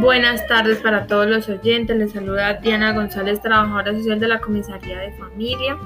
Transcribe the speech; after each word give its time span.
Buenas 0.00 0.46
tardes 0.46 0.78
para 0.78 1.06
todos 1.06 1.26
los 1.26 1.46
oyentes. 1.50 1.94
Les 1.94 2.12
saluda 2.12 2.54
Diana 2.54 2.94
González, 2.94 3.42
trabajadora 3.42 3.92
social 3.92 4.18
de 4.18 4.28
la 4.28 4.40
Comisaría 4.40 4.98
de 4.98 5.12
Familia. 5.12 5.76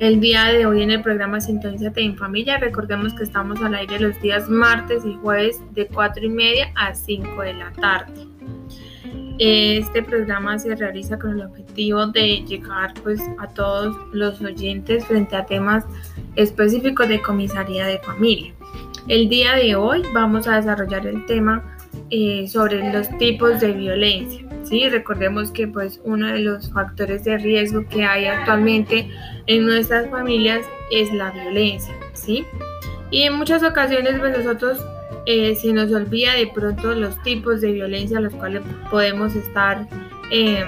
El 0.00 0.20
día 0.20 0.46
de 0.46 0.64
hoy 0.64 0.82
en 0.82 0.90
el 0.90 1.02
programa 1.02 1.38
Sintonízate 1.42 2.00
en 2.00 2.16
Familia, 2.16 2.56
recordemos 2.56 3.12
que 3.12 3.24
estamos 3.24 3.60
al 3.60 3.74
aire 3.74 4.00
los 4.00 4.18
días 4.22 4.48
martes 4.48 5.04
y 5.04 5.16
jueves 5.16 5.60
de 5.72 5.86
4 5.86 6.24
y 6.24 6.28
media 6.30 6.72
a 6.76 6.94
5 6.94 7.42
de 7.42 7.52
la 7.52 7.72
tarde. 7.72 8.26
Este 9.38 10.02
programa 10.02 10.58
se 10.58 10.74
realiza 10.74 11.18
con 11.18 11.32
el 11.32 11.42
objetivo 11.42 12.06
de 12.06 12.42
llegar 12.46 12.94
pues, 13.02 13.20
a 13.38 13.48
todos 13.48 13.94
los 14.14 14.40
oyentes 14.40 15.04
frente 15.04 15.36
a 15.36 15.44
temas 15.44 15.84
específicos 16.36 17.06
de 17.06 17.20
comisaría 17.20 17.86
de 17.86 17.98
familia. 17.98 18.54
El 19.08 19.28
día 19.28 19.56
de 19.56 19.76
hoy 19.76 20.02
vamos 20.14 20.48
a 20.48 20.56
desarrollar 20.56 21.06
el 21.06 21.26
tema 21.26 21.75
eh, 22.10 22.46
sobre 22.48 22.92
los 22.92 23.08
tipos 23.18 23.60
de 23.60 23.72
violencia. 23.72 24.44
¿sí? 24.64 24.88
Recordemos 24.88 25.50
que 25.50 25.66
pues, 25.68 26.00
uno 26.04 26.28
de 26.28 26.40
los 26.40 26.70
factores 26.72 27.24
de 27.24 27.38
riesgo 27.38 27.86
que 27.88 28.04
hay 28.04 28.26
actualmente 28.26 29.08
en 29.46 29.66
nuestras 29.66 30.08
familias 30.10 30.64
es 30.90 31.12
la 31.12 31.30
violencia. 31.30 31.94
¿sí? 32.12 32.44
Y 33.10 33.22
en 33.22 33.34
muchas 33.34 33.62
ocasiones 33.62 34.18
pues, 34.18 34.36
nosotros 34.36 34.84
eh, 35.26 35.56
se 35.56 35.72
nos 35.72 35.92
olvida 35.92 36.34
de 36.34 36.46
pronto 36.46 36.94
los 36.94 37.20
tipos 37.22 37.60
de 37.60 37.72
violencia 37.72 38.18
a 38.18 38.20
los 38.20 38.32
cuales 38.34 38.62
podemos 38.90 39.34
estar 39.34 39.88
eh, 40.30 40.64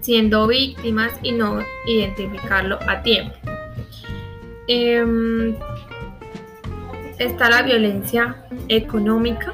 siendo 0.00 0.46
víctimas 0.46 1.12
y 1.22 1.32
no 1.32 1.58
identificarlo 1.86 2.78
a 2.86 3.02
tiempo. 3.02 3.34
Em, 4.68 5.54
está 7.18 7.50
la 7.50 7.62
violencia 7.62 8.36
económica, 8.68 9.52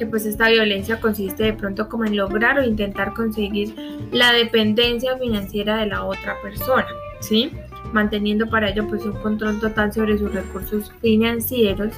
que 0.00 0.06
pues 0.06 0.24
esta 0.24 0.48
violencia 0.48 0.98
consiste 0.98 1.44
de 1.44 1.52
pronto 1.52 1.86
como 1.90 2.06
en 2.06 2.16
lograr 2.16 2.58
o 2.58 2.64
intentar 2.64 3.12
conseguir 3.12 3.74
la 4.12 4.32
dependencia 4.32 5.18
financiera 5.18 5.76
de 5.76 5.86
la 5.88 6.04
otra 6.04 6.36
persona, 6.42 6.86
¿sí? 7.20 7.52
Manteniendo 7.92 8.48
para 8.48 8.70
ello 8.70 8.88
pues 8.88 9.04
un 9.04 9.12
control 9.20 9.60
total 9.60 9.92
sobre 9.92 10.16
sus 10.16 10.32
recursos 10.32 10.90
financieros, 11.02 11.92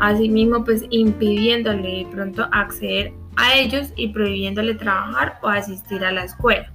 asimismo 0.00 0.64
pues 0.64 0.86
impidiéndole 0.88 1.98
de 1.98 2.06
pronto 2.10 2.48
acceder 2.50 3.12
a 3.36 3.54
ellos 3.58 3.92
y 3.94 4.08
prohibiéndole 4.08 4.74
trabajar 4.76 5.38
o 5.42 5.48
asistir 5.48 6.02
a 6.02 6.12
la 6.12 6.24
escuela. 6.24 6.72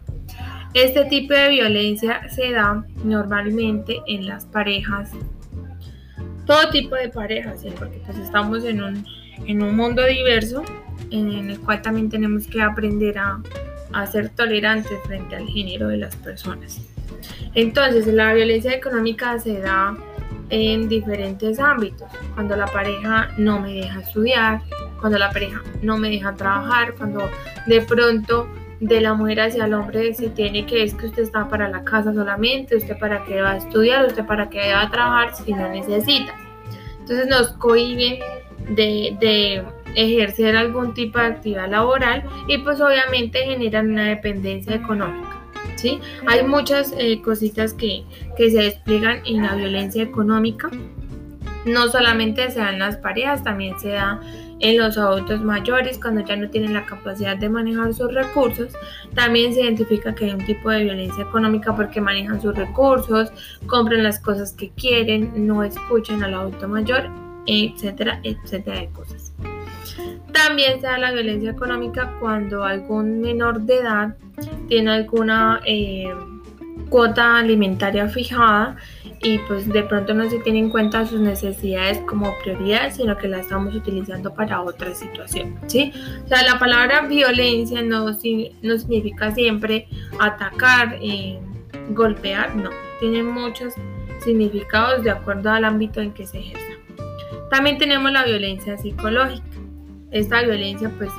Este 0.75 1.03
tipo 1.05 1.33
de 1.33 1.49
violencia 1.49 2.29
se 2.29 2.51
da 2.51 2.85
normalmente 3.03 4.03
en 4.05 4.27
las 4.27 4.45
parejas, 4.45 5.09
todo 6.45 6.69
tipo 6.69 6.93
de 6.93 7.09
parejas, 7.09 7.61
¿sí? 7.61 7.69
porque 7.75 7.99
pues 8.05 8.19
estamos 8.19 8.63
en 8.65 8.83
un 8.83 9.03
en 9.45 9.63
un 9.63 9.75
mundo 9.75 10.05
diverso 10.05 10.63
en 11.11 11.49
el 11.49 11.59
cual 11.59 11.81
también 11.81 12.09
tenemos 12.09 12.47
que 12.47 12.61
aprender 12.61 13.17
a, 13.17 13.41
a 13.93 14.05
ser 14.07 14.29
tolerantes 14.29 14.99
frente 15.05 15.35
al 15.35 15.47
género 15.47 15.87
de 15.87 15.97
las 15.97 16.15
personas. 16.17 16.81
Entonces, 17.55 18.07
la 18.07 18.33
violencia 18.33 18.73
económica 18.73 19.39
se 19.39 19.59
da 19.59 19.97
en 20.49 20.89
diferentes 20.89 21.59
ámbitos. 21.59 22.07
Cuando 22.33 22.55
la 22.55 22.67
pareja 22.67 23.31
no 23.37 23.59
me 23.59 23.73
deja 23.73 24.01
estudiar, 24.01 24.61
cuando 24.99 25.17
la 25.17 25.31
pareja 25.31 25.61
no 25.81 25.97
me 25.97 26.09
deja 26.09 26.33
trabajar, 26.35 26.95
cuando 26.95 27.29
de 27.65 27.81
pronto 27.81 28.47
de 28.79 29.01
la 29.01 29.13
mujer 29.13 29.41
hacia 29.41 29.65
el 29.65 29.73
hombre 29.73 30.13
se 30.13 30.29
tiene 30.29 30.65
que 30.65 30.83
es 30.83 30.93
que 30.93 31.07
usted 31.07 31.23
está 31.23 31.49
para 31.49 31.67
la 31.69 31.83
casa 31.83 32.13
solamente, 32.13 32.77
usted 32.77 32.97
para 32.97 33.23
qué 33.25 33.41
va 33.41 33.51
a 33.51 33.57
estudiar, 33.57 34.05
usted 34.05 34.25
para 34.25 34.49
qué 34.49 34.71
va 34.71 34.83
a 34.83 34.89
trabajar 34.89 35.35
si 35.35 35.53
no 35.53 35.67
necesita. 35.69 36.33
Entonces 36.99 37.27
nos 37.27 37.49
cohiben 37.53 38.19
de, 38.69 39.63
ejercer 39.95 40.55
algún 40.55 40.93
tipo 40.93 41.17
de 41.17 41.25
actividad 41.25 41.69
laboral 41.69 42.23
y 42.47 42.59
pues 42.59 42.79
obviamente 42.79 43.39
generan 43.39 43.91
una 43.91 44.07
dependencia 44.07 44.75
económica. 44.75 45.41
¿sí? 45.75 45.99
Hay 46.27 46.43
muchas 46.43 46.93
eh, 46.97 47.21
cositas 47.21 47.73
que, 47.73 48.03
que 48.37 48.51
se 48.51 48.61
despliegan 48.61 49.21
en 49.25 49.41
la 49.41 49.55
violencia 49.55 50.03
económica. 50.03 50.69
No 51.65 51.89
solamente 51.89 52.49
se 52.51 52.59
da 52.59 52.71
en 52.71 52.79
las 52.79 52.97
parejas, 52.97 53.43
también 53.43 53.79
se 53.79 53.89
da 53.89 54.21
en 54.59 54.77
los 54.77 54.97
adultos 54.97 55.41
mayores 55.41 55.97
cuando 55.97 56.21
ya 56.21 56.35
no 56.35 56.49
tienen 56.49 56.73
la 56.73 56.85
capacidad 56.85 57.35
de 57.35 57.49
manejar 57.49 57.93
sus 57.93 58.13
recursos. 58.13 58.71
También 59.15 59.53
se 59.53 59.61
identifica 59.61 60.13
que 60.13 60.25
hay 60.25 60.31
un 60.31 60.45
tipo 60.45 60.69
de 60.69 60.83
violencia 60.83 61.23
económica 61.23 61.75
porque 61.75 61.99
manejan 61.99 62.41
sus 62.41 62.55
recursos, 62.55 63.31
compran 63.65 64.03
las 64.03 64.19
cosas 64.19 64.53
que 64.53 64.69
quieren, 64.69 65.47
no 65.47 65.63
escuchan 65.63 66.23
al 66.23 66.35
adulto 66.35 66.67
mayor 66.67 67.09
etcétera, 67.49 68.19
etcétera 68.23 68.79
de 68.79 68.89
cosas. 68.89 69.33
También 70.31 70.79
se 70.79 70.87
da 70.87 70.97
la 70.97 71.11
violencia 71.11 71.51
económica 71.51 72.15
cuando 72.19 72.63
algún 72.63 73.21
menor 73.21 73.61
de 73.61 73.77
edad 73.77 74.15
tiene 74.67 74.91
alguna 74.91 75.61
eh, 75.65 76.13
cuota 76.89 77.37
alimentaria 77.37 78.07
fijada 78.07 78.77
y 79.21 79.37
pues 79.39 79.67
de 79.67 79.83
pronto 79.83 80.13
no 80.13 80.29
se 80.29 80.39
tiene 80.39 80.59
en 80.59 80.69
cuenta 80.69 81.05
sus 81.05 81.19
necesidades 81.19 81.99
como 82.07 82.33
prioridad, 82.41 82.91
sino 82.93 83.17
que 83.17 83.27
la 83.27 83.39
estamos 83.39 83.75
utilizando 83.75 84.33
para 84.33 84.61
otra 84.61 84.93
situación, 84.95 85.59
¿sí? 85.67 85.91
O 86.23 86.27
sea, 86.27 86.43
la 86.43 86.57
palabra 86.57 87.01
violencia 87.01 87.81
no, 87.81 88.05
no 88.05 88.13
significa 88.77 89.31
siempre 89.31 89.87
atacar, 90.19 90.97
eh, 91.01 91.37
golpear, 91.89 92.55
no, 92.55 92.69
tiene 92.99 93.23
muchos 93.23 93.73
significados 94.23 95.03
de 95.03 95.11
acuerdo 95.11 95.49
al 95.51 95.65
ámbito 95.65 96.01
en 96.01 96.13
que 96.13 96.25
se 96.25 96.39
ejerce. 96.39 96.68
También 97.49 97.77
tenemos 97.77 98.11
la 98.11 98.25
violencia 98.25 98.77
psicológica. 98.77 99.45
Esta 100.11 100.41
violencia 100.41 100.91
pues 100.97 101.11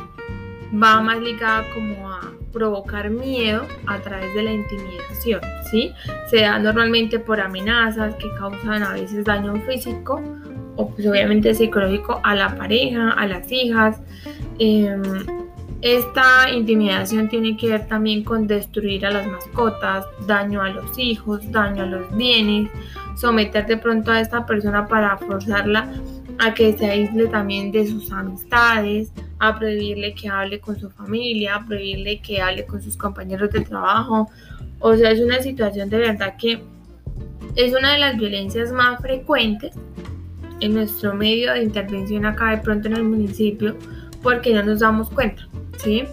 va 0.72 1.00
más 1.00 1.20
ligada 1.20 1.64
como 1.74 2.10
a 2.10 2.32
provocar 2.52 3.10
miedo 3.10 3.66
a 3.86 3.98
través 3.98 4.34
de 4.34 4.42
la 4.42 4.52
intimidación, 4.52 5.40
¿sí? 5.70 5.92
Se 6.28 6.40
da 6.40 6.58
normalmente 6.58 7.18
por 7.18 7.40
amenazas 7.40 8.14
que 8.16 8.28
causan 8.38 8.82
a 8.82 8.92
veces 8.92 9.24
daño 9.24 9.54
físico 9.62 10.20
o 10.76 10.88
pues 10.88 11.06
obviamente 11.06 11.54
psicológico 11.54 12.20
a 12.24 12.34
la 12.34 12.56
pareja, 12.56 13.10
a 13.10 13.26
las 13.26 13.50
hijas. 13.52 14.00
Em, 14.58 15.02
esta 15.82 16.50
intimidación 16.50 17.28
tiene 17.28 17.56
que 17.56 17.70
ver 17.70 17.88
también 17.88 18.22
con 18.22 18.46
destruir 18.46 19.06
a 19.06 19.10
las 19.10 19.26
mascotas, 19.26 20.04
daño 20.26 20.60
a 20.60 20.68
los 20.68 20.98
hijos, 20.98 21.50
daño 21.50 21.84
a 21.84 21.86
los 21.86 22.16
bienes, 22.16 22.70
someter 23.16 23.66
de 23.66 23.76
pronto 23.76 24.10
a 24.10 24.20
esta 24.20 24.44
persona 24.44 24.86
para 24.86 25.16
forzarla 25.16 25.90
a 26.38 26.54
que 26.54 26.76
se 26.76 26.86
aísle 26.86 27.28
también 27.28 27.72
de 27.72 27.86
sus 27.86 28.10
amistades, 28.12 29.12
a 29.38 29.58
prohibirle 29.58 30.14
que 30.14 30.28
hable 30.28 30.60
con 30.60 30.78
su 30.78 30.90
familia, 30.90 31.56
a 31.56 31.66
prohibirle 31.66 32.20
que 32.20 32.40
hable 32.40 32.66
con 32.66 32.82
sus 32.82 32.96
compañeros 32.96 33.50
de 33.50 33.60
trabajo. 33.60 34.30
O 34.80 34.96
sea, 34.96 35.10
es 35.10 35.20
una 35.20 35.40
situación 35.40 35.88
de 35.90 35.98
verdad 35.98 36.36
que 36.38 36.62
es 37.56 37.74
una 37.74 37.92
de 37.92 37.98
las 37.98 38.16
violencias 38.16 38.72
más 38.72 39.00
frecuentes 39.00 39.74
en 40.60 40.74
nuestro 40.74 41.14
medio 41.14 41.52
de 41.52 41.62
intervención 41.62 42.26
acá 42.26 42.50
de 42.50 42.58
pronto 42.58 42.88
en 42.88 42.96
el 42.96 43.04
municipio 43.04 43.76
porque 44.22 44.52
no 44.54 44.62
nos 44.62 44.80
damos 44.80 45.10
cuenta, 45.10 45.42
¿sí? 45.82 46.04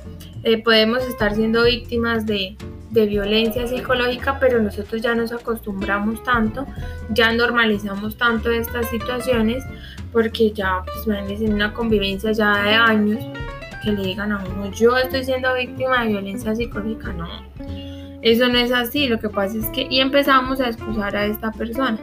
Eh, 0.43 0.61
podemos 0.63 1.03
estar 1.05 1.35
siendo 1.35 1.63
víctimas 1.63 2.25
de 2.25 2.55
de 2.89 3.05
violencia 3.05 3.67
psicológica, 3.67 4.39
pero 4.39 4.61
nosotros 4.61 5.01
ya 5.01 5.13
nos 5.13 5.31
acostumbramos 5.31 6.23
tanto, 6.23 6.65
ya 7.09 7.33
normalizamos 7.33 8.17
tanto 8.17 8.49
estas 8.49 8.89
situaciones, 8.89 9.63
porque 10.11 10.51
ya, 10.51 10.83
pues, 10.85 11.41
en 11.41 11.53
una 11.53 11.73
convivencia 11.73 12.31
ya 12.31 12.63
de 12.63 12.73
años, 12.73 13.25
que 13.83 13.91
le 13.91 14.03
digan 14.03 14.31
a 14.31 14.43
uno, 14.43 14.71
yo 14.71 14.97
estoy 14.97 15.23
siendo 15.23 15.53
víctima 15.53 16.03
de 16.03 16.09
violencia 16.09 16.55
psicológica, 16.55 17.13
no, 17.13 17.27
eso 18.21 18.47
no 18.47 18.57
es 18.57 18.71
así, 18.71 19.07
lo 19.07 19.19
que 19.19 19.29
pasa 19.29 19.57
es 19.57 19.65
que, 19.69 19.87
y 19.89 19.99
empezamos 19.99 20.59
a 20.61 20.69
excusar 20.69 21.15
a 21.15 21.25
esta 21.25 21.51
persona, 21.51 21.99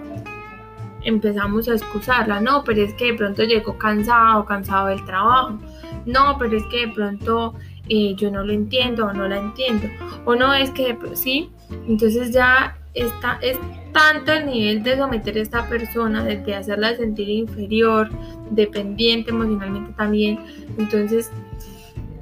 empezamos 1.02 1.68
a 1.68 1.72
excusarla, 1.72 2.40
no, 2.40 2.62
pero 2.62 2.82
es 2.82 2.94
que 2.94 3.06
de 3.06 3.14
pronto 3.14 3.42
llegó 3.42 3.76
cansado, 3.78 4.44
cansado 4.44 4.88
del 4.88 5.04
trabajo, 5.04 5.58
no, 6.06 6.36
pero 6.38 6.56
es 6.56 6.64
que 6.70 6.86
de 6.86 6.92
pronto 6.92 7.54
eh, 7.88 8.14
yo 8.16 8.30
no 8.30 8.44
lo 8.44 8.52
entiendo 8.52 9.06
o 9.06 9.12
no 9.12 9.28
la 9.28 9.38
entiendo. 9.38 9.88
O 10.24 10.34
no 10.34 10.54
es 10.54 10.70
que 10.70 10.96
sí, 11.14 11.50
entonces 11.88 12.32
ya 12.32 12.76
está, 12.94 13.38
es 13.42 13.58
tanto 13.92 14.32
el 14.32 14.46
nivel 14.46 14.82
de 14.82 14.96
someter 14.96 15.36
a 15.38 15.42
esta 15.42 15.68
persona, 15.68 16.24
de, 16.24 16.54
hacerla 16.54 16.96
sentir 16.96 17.28
inferior, 17.28 18.08
dependiente 18.50 19.30
emocionalmente 19.30 19.92
también. 19.94 20.38
Entonces, 20.78 21.30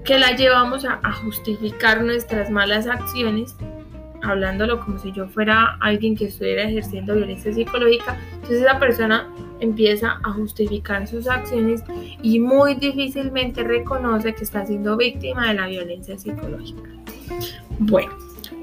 que 0.05 0.19
la 0.19 0.35
llevamos 0.37 0.85
a, 0.85 1.01
a 1.03 1.13
justificar 1.13 2.03
nuestras 2.03 2.51
malas 2.51 2.87
acciones 2.87 3.57
hablándolo 4.23 4.81
como 4.81 4.99
si 4.99 5.13
yo 5.13 5.29
fuera 5.29 5.77
alguien 5.81 6.17
que 6.17 6.27
estuviera 6.27 6.63
ejerciendo 6.63 7.15
violencia 7.15 7.53
psicológica, 7.53 8.17
entonces 8.35 8.63
esa 8.63 8.79
persona 8.79 9.29
empieza 9.61 10.19
a 10.23 10.33
justificar 10.33 11.07
sus 11.07 11.29
acciones 11.29 11.83
y 12.23 12.41
muy 12.41 12.75
difícilmente 12.75 13.63
reconoce 13.63 14.35
que 14.35 14.45
está 14.45 14.67
siendo 14.67 14.97
víctima 14.97 15.49
de 15.49 15.55
la 15.55 15.67
violencia 15.67 16.19
psicológica. 16.19 16.83
Bueno, 17.79 18.13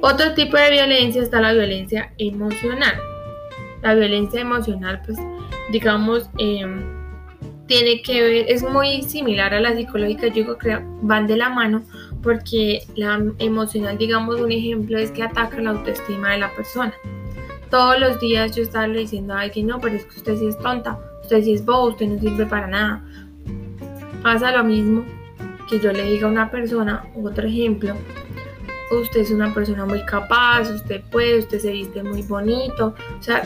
otro 0.02 0.34
tipo 0.34 0.58
de 0.58 0.72
violencia 0.72 1.22
está 1.22 1.42
la 1.42 1.54
violencia 1.54 2.14
emocional. 2.18 2.96
La 3.82 3.96
violencia 3.96 4.42
emocional, 4.42 5.02
pues, 5.06 5.18
digamos, 5.72 6.30
em, 6.38 6.84
tiene 7.68 8.02
que 8.02 8.22
ver, 8.22 8.46
es 8.50 8.64
muy 8.64 9.04
similar 9.04 9.54
a 9.54 9.60
la 9.62 9.76
psicológica, 9.76 10.28
yo 10.28 10.34
digo 10.34 10.58
que 10.58 10.80
van 11.02 11.28
de 11.28 11.38
la 11.38 11.50
mano 11.50 11.84
porque 12.22 12.84
la 12.96 13.22
emocional, 13.40 13.98
digamos, 13.98 14.40
un 14.40 14.52
ejemplo 14.52 14.98
es 14.98 15.12
que 15.12 15.24
ataca 15.24 15.62
la 15.62 15.72
autoestima 15.72 16.32
de 16.32 16.40
la 16.40 16.52
persona. 16.54 16.94
Todos 17.70 18.00
los 18.00 18.20
días 18.20 18.56
yo 18.56 18.64
estaba 18.64 18.88
diciendo 18.88 19.34
a 19.34 19.42
alguien, 19.42 19.68
no, 19.68 19.80
pero 19.80 19.96
es 19.96 20.06
que 20.06 20.18
usted 20.18 20.38
sí 20.38 20.48
es 20.48 20.58
tonta, 20.60 21.00
usted 21.22 21.44
sí 21.44 21.54
es 21.54 21.66
bobo, 21.66 21.90
usted 21.90 22.08
no 22.08 22.20
sirve 22.20 22.46
para 22.46 22.68
nada. 22.68 23.04
Pasa 24.24 24.52
lo 24.52 24.64
mismo 24.64 25.06
que 25.70 25.80
yo 25.80 25.92
le 25.94 26.04
diga 26.04 26.28
a 26.28 26.32
una 26.32 26.50
persona, 26.50 27.06
otro 27.16 27.48
ejemplo, 27.48 27.96
usted 28.92 29.22
es 29.22 29.32
una 29.32 29.54
persona 29.54 29.86
muy 29.86 30.04
capaz, 30.06 30.70
usted 30.70 31.02
puede, 31.12 31.40
usted 31.40 31.60
se 31.60 31.72
viste 31.72 32.02
muy 32.04 32.24
bonito. 32.24 32.96
O 33.20 33.24
sea, 33.24 33.44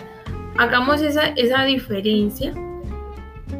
hagamos 0.57 1.01
esa, 1.01 1.27
esa 1.35 1.63
diferencia 1.65 2.53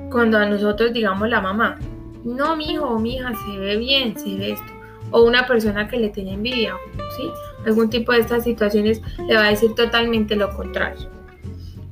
cuando 0.10 0.38
a 0.38 0.46
nosotros 0.46 0.94
digamos 0.94 1.28
la 1.28 1.42
mamá, 1.42 1.78
no, 2.24 2.56
mi 2.56 2.72
hijo 2.72 2.86
o 2.86 3.00
mi 3.00 3.16
hija 3.16 3.34
se 3.34 3.60
ve 3.60 3.78
bien, 3.78 4.18
se 4.18 4.36
ve 4.36 4.52
esto. 4.52 4.73
O 5.14 5.24
una 5.24 5.48
persona 5.48 5.88
que 5.88 5.98
le 5.98 6.10
tiene 6.10 6.34
envidia, 6.34 6.76
¿sí? 7.16 7.30
Algún 7.66 7.90
tipo 7.90 8.12
de 8.12 8.20
estas 8.20 8.44
situaciones 8.44 9.02
le 9.26 9.36
va 9.36 9.46
a 9.46 9.50
decir 9.50 9.74
totalmente 9.76 10.36
lo 10.36 10.54
contrario. 10.54 11.10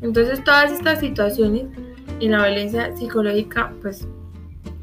Entonces, 0.02 0.44
todas 0.44 0.72
estas 0.72 1.00
situaciones 1.00 1.68
en 2.20 2.32
la 2.32 2.46
violencia 2.46 2.94
psicológica, 2.98 3.72
pues, 3.82 4.06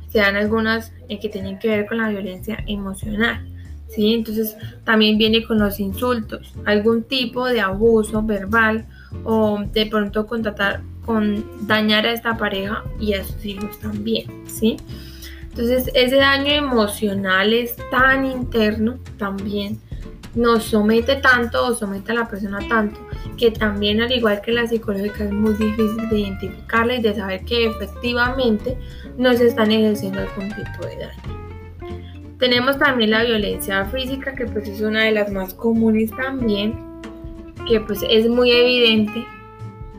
se 0.08 0.19
dan 0.19 0.37
algunas 0.37 0.93
que 1.08 1.29
tienen 1.29 1.58
que 1.58 1.69
ver 1.69 1.87
con 1.87 1.99
la 1.99 2.08
violencia 2.08 2.64
emocional. 2.67 3.44
¿sí? 3.88 4.14
Entonces 4.14 4.56
también 4.85 5.19
viene 5.19 5.44
con 5.44 5.58
los 5.58 5.81
insultos, 5.81 6.55
algún 6.64 7.02
tipo 7.02 7.46
de 7.46 7.61
abuso 7.61 8.23
verbal 8.23 8.87
o 9.25 9.62
de 9.73 9.87
pronto 9.87 10.26
contratar 10.26 10.82
con 11.05 11.44
dañar 11.67 12.06
a 12.06 12.12
esta 12.12 12.37
pareja 12.37 12.85
y 13.00 13.14
a 13.14 13.25
sus 13.25 13.44
hijos 13.44 13.79
también, 13.81 14.26
¿sí? 14.46 14.76
Entonces 15.58 15.90
ese 15.93 16.14
daño 16.14 16.52
emocional 16.52 17.52
es 17.52 17.75
tan 17.90 18.25
interno 18.25 18.96
también 19.16 19.81
nos 20.37 20.62
somete 20.62 21.16
tanto 21.16 21.66
o 21.66 21.75
somete 21.75 22.12
a 22.12 22.14
la 22.14 22.28
persona 22.28 22.60
tanto 22.69 23.00
que 23.37 23.50
también 23.50 24.00
al 24.00 24.12
igual 24.12 24.40
que 24.40 24.52
la 24.52 24.69
psicológica 24.69 25.25
es 25.25 25.32
muy 25.32 25.55
difícil 25.55 26.08
de 26.10 26.20
identificarla 26.20 26.94
y 26.94 27.02
de 27.02 27.12
saber 27.12 27.44
que 27.44 27.66
efectivamente 27.66 28.78
nos 29.16 29.40
están 29.40 29.72
ejerciendo 29.72 30.20
algún 30.20 30.49
tipo 30.50 30.87
de 30.87 30.96
daño. 30.96 32.37
Tenemos 32.38 32.78
también 32.78 33.11
la 33.11 33.25
violencia 33.25 33.84
física 33.87 34.37
que 34.37 34.46
pues 34.46 34.69
es 34.69 34.81
una 34.81 35.02
de 35.06 35.11
las 35.11 35.32
más 35.32 35.54
comunes 35.54 36.12
también 36.12 36.78
que 37.66 37.81
pues 37.81 37.99
es 38.08 38.28
muy 38.28 38.52
evidente 38.52 39.26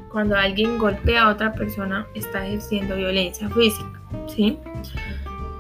cuando 0.09 0.37
alguien 0.37 0.77
golpea 0.77 1.23
a 1.23 1.31
otra 1.31 1.51
persona 1.51 2.07
está 2.15 2.47
ejerciendo 2.47 2.95
violencia 2.95 3.49
física, 3.49 4.01
¿sí? 4.27 4.57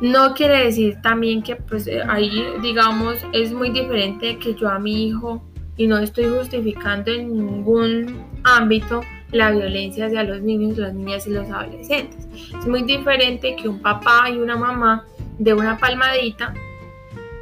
No 0.01 0.33
quiere 0.33 0.65
decir 0.65 0.97
también 1.01 1.43
que 1.43 1.55
pues 1.55 1.87
eh, 1.87 2.01
ahí 2.07 2.31
digamos 2.61 3.15
es 3.33 3.51
muy 3.51 3.69
diferente 3.69 4.37
que 4.37 4.55
yo 4.55 4.69
a 4.69 4.79
mi 4.79 5.07
hijo 5.07 5.43
y 5.75 5.87
no 5.87 5.97
estoy 5.97 6.25
justificando 6.25 7.11
en 7.11 7.35
ningún 7.35 8.23
ámbito 8.43 9.01
la 9.31 9.51
violencia 9.51 10.07
hacia 10.07 10.23
los 10.23 10.41
niños, 10.41 10.77
las 10.77 10.93
niñas 10.93 11.27
y 11.27 11.31
los 11.31 11.49
adolescentes. 11.49 12.27
Es 12.57 12.67
muy 12.67 12.83
diferente 12.83 13.55
que 13.55 13.67
un 13.67 13.81
papá 13.81 14.29
y 14.29 14.37
una 14.37 14.55
mamá 14.55 15.05
de 15.37 15.53
una 15.53 15.77
palmadita 15.77 16.53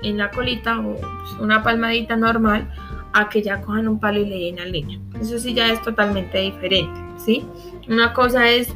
en 0.04 0.18
la 0.18 0.30
colita 0.32 0.80
o 0.80 0.96
pues, 0.96 1.40
una 1.40 1.64
palmadita 1.64 2.16
normal 2.16 2.70
a 3.14 3.30
que 3.30 3.42
ya 3.42 3.62
cojan 3.62 3.88
un 3.88 4.00
palo 4.00 4.20
y 4.20 4.26
le 4.26 4.40
den 4.40 4.60
al 4.60 4.72
niño. 4.72 5.02
Eso 5.20 5.40
sí 5.40 5.54
ya 5.54 5.72
es 5.72 5.82
totalmente 5.82 6.38
diferente, 6.40 7.00
¿sí? 7.18 7.46
Una 7.88 8.14
cosa 8.14 8.50
es 8.50 8.76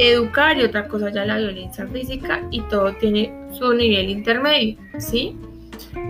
educar 0.00 0.56
y 0.58 0.62
otra 0.62 0.88
cosa 0.88 1.10
ya 1.10 1.24
la 1.24 1.38
violencia 1.38 1.86
física 1.86 2.42
y 2.50 2.60
todo 2.62 2.92
tiene 2.94 3.32
su 3.52 3.72
nivel 3.72 4.08
intermedio, 4.10 4.76
¿sí? 4.98 5.36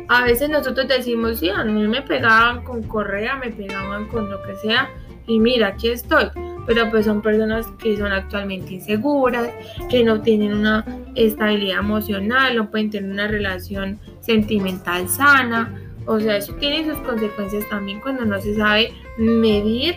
A 0.09 0.25
veces 0.25 0.49
nosotros 0.49 0.89
decimos, 0.89 1.41
sí, 1.41 1.49
a 1.49 1.65
mí 1.65 1.87
me 1.87 2.03
pegaban 2.03 2.65
con 2.65 2.83
correa, 2.83 3.37
me 3.37 3.51
pegaban 3.51 4.09
con 4.09 4.31
lo 4.31 4.43
que 4.43 4.57
sea 4.57 4.91
y 5.27 5.39
mira, 5.39 5.69
aquí 5.69 5.89
estoy. 5.89 6.27
Pero 6.67 6.91
pues 6.91 7.07
son 7.07 7.23
personas 7.23 7.67
que 7.83 7.97
son 7.97 8.13
actualmente 8.13 8.75
inseguras, 8.75 9.49
que 9.89 10.05
no 10.05 10.21
tienen 10.21 10.53
una 10.53 10.85
estabilidad 11.15 11.81
emocional, 11.81 12.57
no 12.57 12.71
pueden 12.71 12.91
tener 12.91 13.11
una 13.11 13.27
relación 13.27 13.99
sentimental 14.21 15.09
sana, 15.09 15.75
o 16.07 16.19
sea, 16.19 16.37
eso 16.37 16.55
tiene 16.55 16.85
sus 16.85 16.99
consecuencias 17.07 17.69
también 17.69 18.01
cuando 18.01 18.25
no 18.25 18.41
se 18.41 18.55
sabe 18.55 18.93
medir 19.19 19.97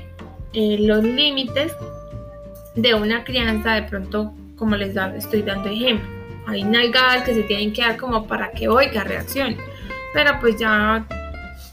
eh, 0.54 0.78
los 0.80 1.04
límites 1.04 1.74
de 2.76 2.94
una 2.94 3.24
crianza, 3.24 3.74
de 3.74 3.84
pronto, 3.84 4.34
como 4.56 4.76
les 4.76 4.96
estoy 4.96 5.42
dando 5.42 5.70
ejemplo. 5.70 6.08
Hay 6.48 6.64
nalgadas 6.64 7.24
que 7.24 7.34
se 7.34 7.44
tienen 7.44 7.74
que 7.74 7.82
dar 7.82 7.98
como 7.98 8.28
para 8.28 8.52
que 8.52 8.68
oiga 8.68 9.04
reacción. 9.04 9.56
Pero 10.14 10.32
pues 10.40 10.58
ya 10.58 11.06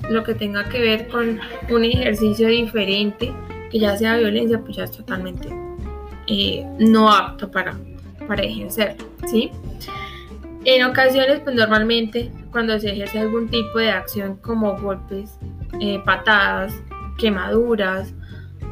lo 0.09 0.23
que 0.25 0.35
tenga 0.35 0.69
que 0.69 0.81
ver 0.81 1.09
con 1.09 1.41
un 1.69 1.85
ejercicio 1.85 2.49
diferente, 2.49 3.33
que 3.71 3.79
ya 3.79 3.97
sea 3.97 4.17
violencia, 4.17 4.61
pues 4.61 4.77
ya 4.77 4.85
es 4.85 4.93
totalmente 4.93 5.49
eh, 6.27 6.65
no 6.79 7.11
apto 7.11 7.51
para, 7.51 7.77
para 8.27 8.43
ejercerlo, 8.43 9.05
¿sí? 9.27 9.51
En 10.65 10.85
ocasiones, 10.85 11.41
pues 11.41 11.57
normalmente 11.57 12.31
cuando 12.53 12.79
se 12.79 12.91
ejerce 12.91 13.19
algún 13.19 13.49
tipo 13.49 13.79
de 13.79 13.91
acción 13.91 14.37
como 14.37 14.79
golpes, 14.79 15.39
eh, 15.81 16.01
patadas, 16.05 16.75
quemaduras, 17.19 18.13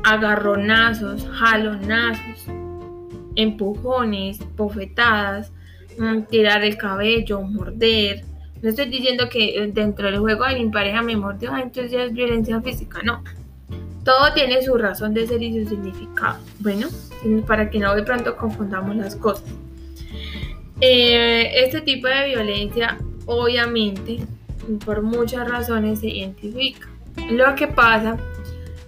agarronazos, 0.04 1.26
jalonazos, 1.28 2.46
empujones, 3.36 4.38
bofetadas, 4.56 5.52
mm, 5.98 6.22
tirar 6.22 6.64
el 6.64 6.76
cabello, 6.76 7.42
morder. 7.42 8.24
No 8.62 8.70
estoy 8.70 8.86
diciendo 8.88 9.28
que 9.28 9.70
dentro 9.72 10.06
del 10.06 10.18
juego 10.18 10.44
de 10.46 10.56
mi 10.56 10.70
pareja 10.70 11.02
me 11.02 11.16
mordió, 11.16 11.56
entonces 11.56 11.92
ya 11.92 12.02
es 12.04 12.12
violencia 12.12 12.60
física, 12.60 13.00
no. 13.02 13.22
Todo 14.04 14.32
tiene 14.34 14.62
su 14.62 14.76
razón 14.76 15.14
de 15.14 15.26
ser 15.26 15.42
y 15.42 15.62
su 15.62 15.68
significado. 15.68 16.38
Bueno, 16.60 16.88
para 17.46 17.70
que 17.70 17.78
no 17.78 17.94
de 17.94 18.02
pronto 18.02 18.36
confundamos 18.36 18.96
las 18.96 19.14
cosas. 19.16 19.44
Eh, 20.80 21.64
este 21.64 21.80
tipo 21.80 22.06
de 22.06 22.28
violencia 22.28 22.98
obviamente 23.26 24.20
por 24.84 25.02
muchas 25.02 25.48
razones 25.48 26.00
se 26.00 26.08
identifica. 26.08 26.88
Lo 27.30 27.54
que 27.54 27.66
pasa 27.66 28.16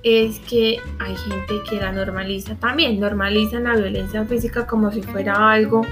es 0.02 0.38
que 0.40 0.78
hay 0.98 1.16
gente 1.16 1.54
que 1.68 1.76
la 1.76 1.92
normaliza 1.92 2.54
también, 2.56 3.00
normalizan 3.00 3.64
la 3.64 3.76
violencia 3.76 4.24
física 4.24 4.66
como 4.66 4.90
si 4.90 5.02
fuera 5.02 5.50
algo 5.50 5.82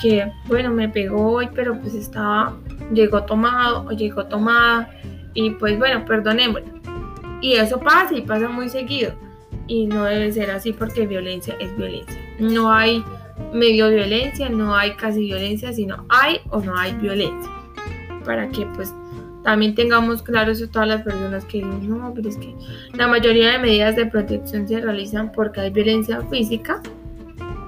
que, 0.00 0.30
bueno, 0.46 0.70
me 0.70 0.88
pegó 0.88 1.32
hoy, 1.32 1.48
pero 1.54 1.78
pues 1.80 1.94
estaba, 1.94 2.56
llegó 2.92 3.24
tomado 3.24 3.86
o 3.88 3.92
llegó 3.92 4.26
tomada 4.26 4.90
y 5.34 5.50
pues 5.50 5.76
bueno, 5.78 6.04
perdonémoslo. 6.04 6.78
Y 7.40 7.54
eso 7.54 7.78
pasa 7.80 8.14
y 8.14 8.22
pasa 8.22 8.48
muy 8.48 8.68
seguido 8.68 9.12
y 9.66 9.86
no 9.86 10.04
debe 10.04 10.32
ser 10.32 10.50
así 10.50 10.72
porque 10.72 11.06
violencia 11.06 11.56
es 11.60 11.76
violencia. 11.76 12.18
No 12.38 12.72
hay 12.72 13.04
medio 13.52 13.88
violencia, 13.90 14.48
no 14.48 14.74
hay 14.74 14.94
casi 14.94 15.20
violencia, 15.20 15.72
sino 15.72 16.04
hay 16.08 16.40
o 16.50 16.60
no 16.60 16.76
hay 16.76 16.94
violencia. 16.94 17.50
Para 18.24 18.48
que 18.48 18.66
pues 18.74 18.92
también 19.48 19.74
tengamos 19.74 20.22
claro 20.22 20.52
eso 20.52 20.68
todas 20.68 20.88
las 20.88 21.00
personas 21.00 21.42
que 21.46 21.64
dicen, 21.64 21.88
no, 21.88 22.12
pero 22.14 22.28
es 22.28 22.36
que 22.36 22.54
la 22.92 23.08
mayoría 23.08 23.52
de 23.52 23.58
medidas 23.58 23.96
de 23.96 24.04
protección 24.04 24.68
se 24.68 24.78
realizan 24.78 25.32
porque 25.32 25.62
hay 25.62 25.70
violencia 25.70 26.20
física, 26.30 26.82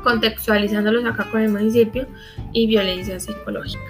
contextualizándolos 0.04 1.06
acá 1.06 1.26
con 1.30 1.40
el 1.40 1.50
municipio, 1.50 2.06
y 2.52 2.66
violencia 2.66 3.18
psicológica. 3.18 3.80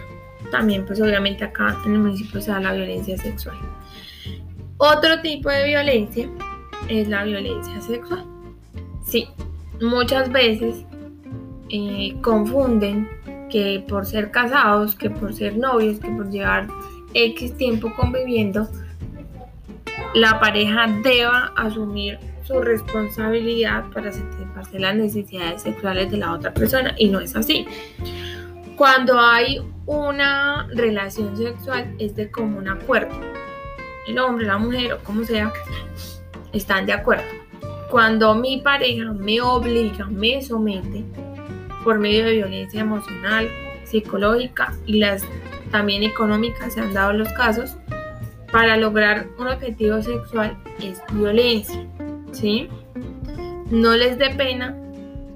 También 0.52 0.86
pues 0.86 1.00
obviamente 1.00 1.42
acá 1.42 1.76
en 1.84 1.94
el 1.94 1.98
municipio 1.98 2.40
se 2.40 2.52
da 2.52 2.60
la 2.60 2.74
violencia 2.74 3.18
sexual. 3.18 3.56
Otro 4.76 5.20
tipo 5.20 5.50
de 5.50 5.66
violencia 5.66 6.30
es 6.86 7.08
la 7.08 7.24
violencia 7.24 7.80
sexual. 7.80 8.24
Sí, 9.04 9.26
muchas 9.80 10.30
veces 10.30 10.84
eh, 11.70 12.14
confunden 12.22 13.08
que 13.50 13.84
por 13.88 14.06
ser 14.06 14.30
casados, 14.30 14.94
que 14.94 15.10
por 15.10 15.34
ser 15.34 15.56
novios, 15.56 15.98
que 15.98 16.08
por 16.08 16.30
llevar 16.30 16.68
X 17.14 17.56
tiempo 17.56 17.92
conviviendo, 17.94 18.68
la 20.14 20.40
pareja 20.40 20.86
deba 21.02 21.52
asumir 21.56 22.18
su 22.44 22.60
responsabilidad 22.60 23.84
para 23.92 24.12
satisfacer 24.12 24.80
las 24.80 24.96
necesidades 24.96 25.62
sexuales 25.62 26.10
de 26.10 26.16
la 26.16 26.32
otra 26.32 26.52
persona 26.52 26.94
y 26.98 27.08
no 27.08 27.20
es 27.20 27.36
así. 27.36 27.66
Cuando 28.76 29.20
hay 29.20 29.60
una 29.86 30.66
relación 30.74 31.36
sexual 31.36 31.94
es 31.98 32.16
de 32.16 32.30
común 32.30 32.68
acuerdo. 32.68 33.14
El 34.08 34.18
hombre, 34.18 34.46
la 34.46 34.58
mujer 34.58 34.94
o 34.94 34.98
como 35.00 35.24
sea, 35.24 35.52
están 36.52 36.86
de 36.86 36.92
acuerdo. 36.92 37.24
Cuando 37.90 38.34
mi 38.34 38.60
pareja 38.60 39.12
me 39.12 39.40
obliga, 39.40 40.06
me 40.06 40.40
somete, 40.42 41.04
por 41.84 41.98
medio 41.98 42.24
de 42.24 42.32
violencia 42.32 42.80
emocional, 42.80 43.48
psicológica 43.84 44.74
y 44.86 44.98
las 44.98 45.24
también 45.70 46.02
económicas 46.02 46.74
se 46.74 46.80
han 46.80 46.92
dado 46.92 47.12
los 47.12 47.28
casos, 47.32 47.76
para 48.52 48.76
lograr 48.76 49.28
un 49.38 49.46
objetivo 49.46 50.02
sexual 50.02 50.56
es 50.82 51.00
violencia, 51.12 51.86
¿sí? 52.32 52.68
No 53.70 53.96
les 53.96 54.18
dé 54.18 54.30
pena 54.30 54.76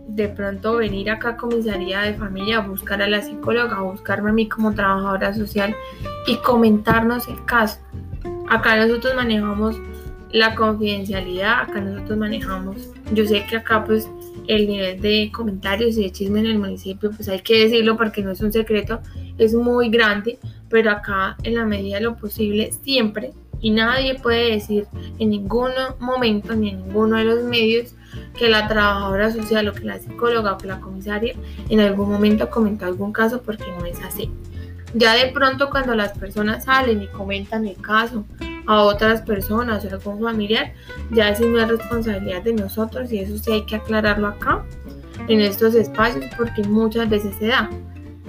de 0.08 0.28
pronto 0.28 0.76
venir 0.76 1.10
acá 1.10 1.30
a 1.30 1.36
comisaría 1.36 2.02
de 2.02 2.14
familia 2.14 2.60
buscar 2.60 3.02
a 3.02 3.08
la 3.08 3.20
psicóloga, 3.20 3.76
a 3.76 3.82
buscarme 3.82 4.30
a 4.30 4.32
mí 4.32 4.48
como 4.48 4.72
trabajadora 4.72 5.34
social 5.34 5.74
y 6.26 6.36
comentarnos 6.36 7.26
el 7.28 7.44
caso. 7.44 7.80
Acá 8.48 8.76
nosotros 8.76 9.14
manejamos 9.14 9.76
la 10.34 10.56
confidencialidad, 10.56 11.60
acá 11.60 11.80
nosotros 11.80 12.18
manejamos, 12.18 12.90
yo 13.12 13.24
sé 13.24 13.46
que 13.48 13.56
acá 13.56 13.84
pues 13.84 14.10
el 14.48 14.66
nivel 14.66 15.00
de 15.00 15.30
comentarios 15.32 15.96
y 15.96 16.02
de 16.02 16.10
chisme 16.10 16.40
en 16.40 16.46
el 16.46 16.58
municipio, 16.58 17.12
pues 17.12 17.28
hay 17.28 17.38
que 17.38 17.56
decirlo 17.60 17.96
porque 17.96 18.20
no 18.20 18.32
es 18.32 18.40
un 18.40 18.52
secreto, 18.52 19.00
es 19.38 19.54
muy 19.54 19.90
grande, 19.90 20.40
pero 20.68 20.90
acá 20.90 21.36
en 21.44 21.54
la 21.54 21.64
medida 21.64 21.98
de 21.98 22.02
lo 22.02 22.16
posible 22.16 22.72
siempre 22.82 23.32
y 23.60 23.70
nadie 23.70 24.16
puede 24.16 24.50
decir 24.50 24.88
en 25.20 25.30
ningún 25.30 25.70
momento 26.00 26.56
ni 26.56 26.70
en 26.70 26.84
ninguno 26.84 27.16
de 27.16 27.24
los 27.24 27.44
medios 27.44 27.94
que 28.36 28.48
la 28.48 28.66
trabajadora 28.66 29.30
social 29.30 29.68
o 29.68 29.72
que 29.72 29.84
la 29.84 30.00
psicóloga 30.00 30.54
o 30.54 30.58
que 30.58 30.66
la 30.66 30.80
comisaria 30.80 31.36
en 31.68 31.78
algún 31.78 32.10
momento 32.10 32.50
comentó 32.50 32.86
algún 32.86 33.12
caso 33.12 33.40
porque 33.40 33.66
no 33.78 33.86
es 33.86 34.02
así. 34.02 34.32
Ya 34.94 35.14
de 35.14 35.30
pronto 35.30 35.70
cuando 35.70 35.94
las 35.94 36.18
personas 36.18 36.64
salen 36.64 37.02
y 37.02 37.06
comentan 37.06 37.68
el 37.68 37.76
caso 37.76 38.24
a 38.66 38.82
otras 38.82 39.22
personas 39.22 39.84
o 39.84 39.90
algún 39.90 40.22
familiar, 40.22 40.72
ya 41.10 41.28
eso 41.28 41.44
no 41.46 41.60
es 41.60 41.68
responsabilidad 41.68 42.42
de 42.42 42.54
nosotros 42.54 43.12
y 43.12 43.18
eso 43.18 43.36
sí 43.38 43.52
hay 43.52 43.66
que 43.66 43.76
aclararlo 43.76 44.28
acá 44.28 44.64
en 45.28 45.40
estos 45.40 45.74
espacios 45.74 46.24
porque 46.36 46.62
muchas 46.64 47.08
veces 47.08 47.34
se 47.36 47.48
da. 47.48 47.70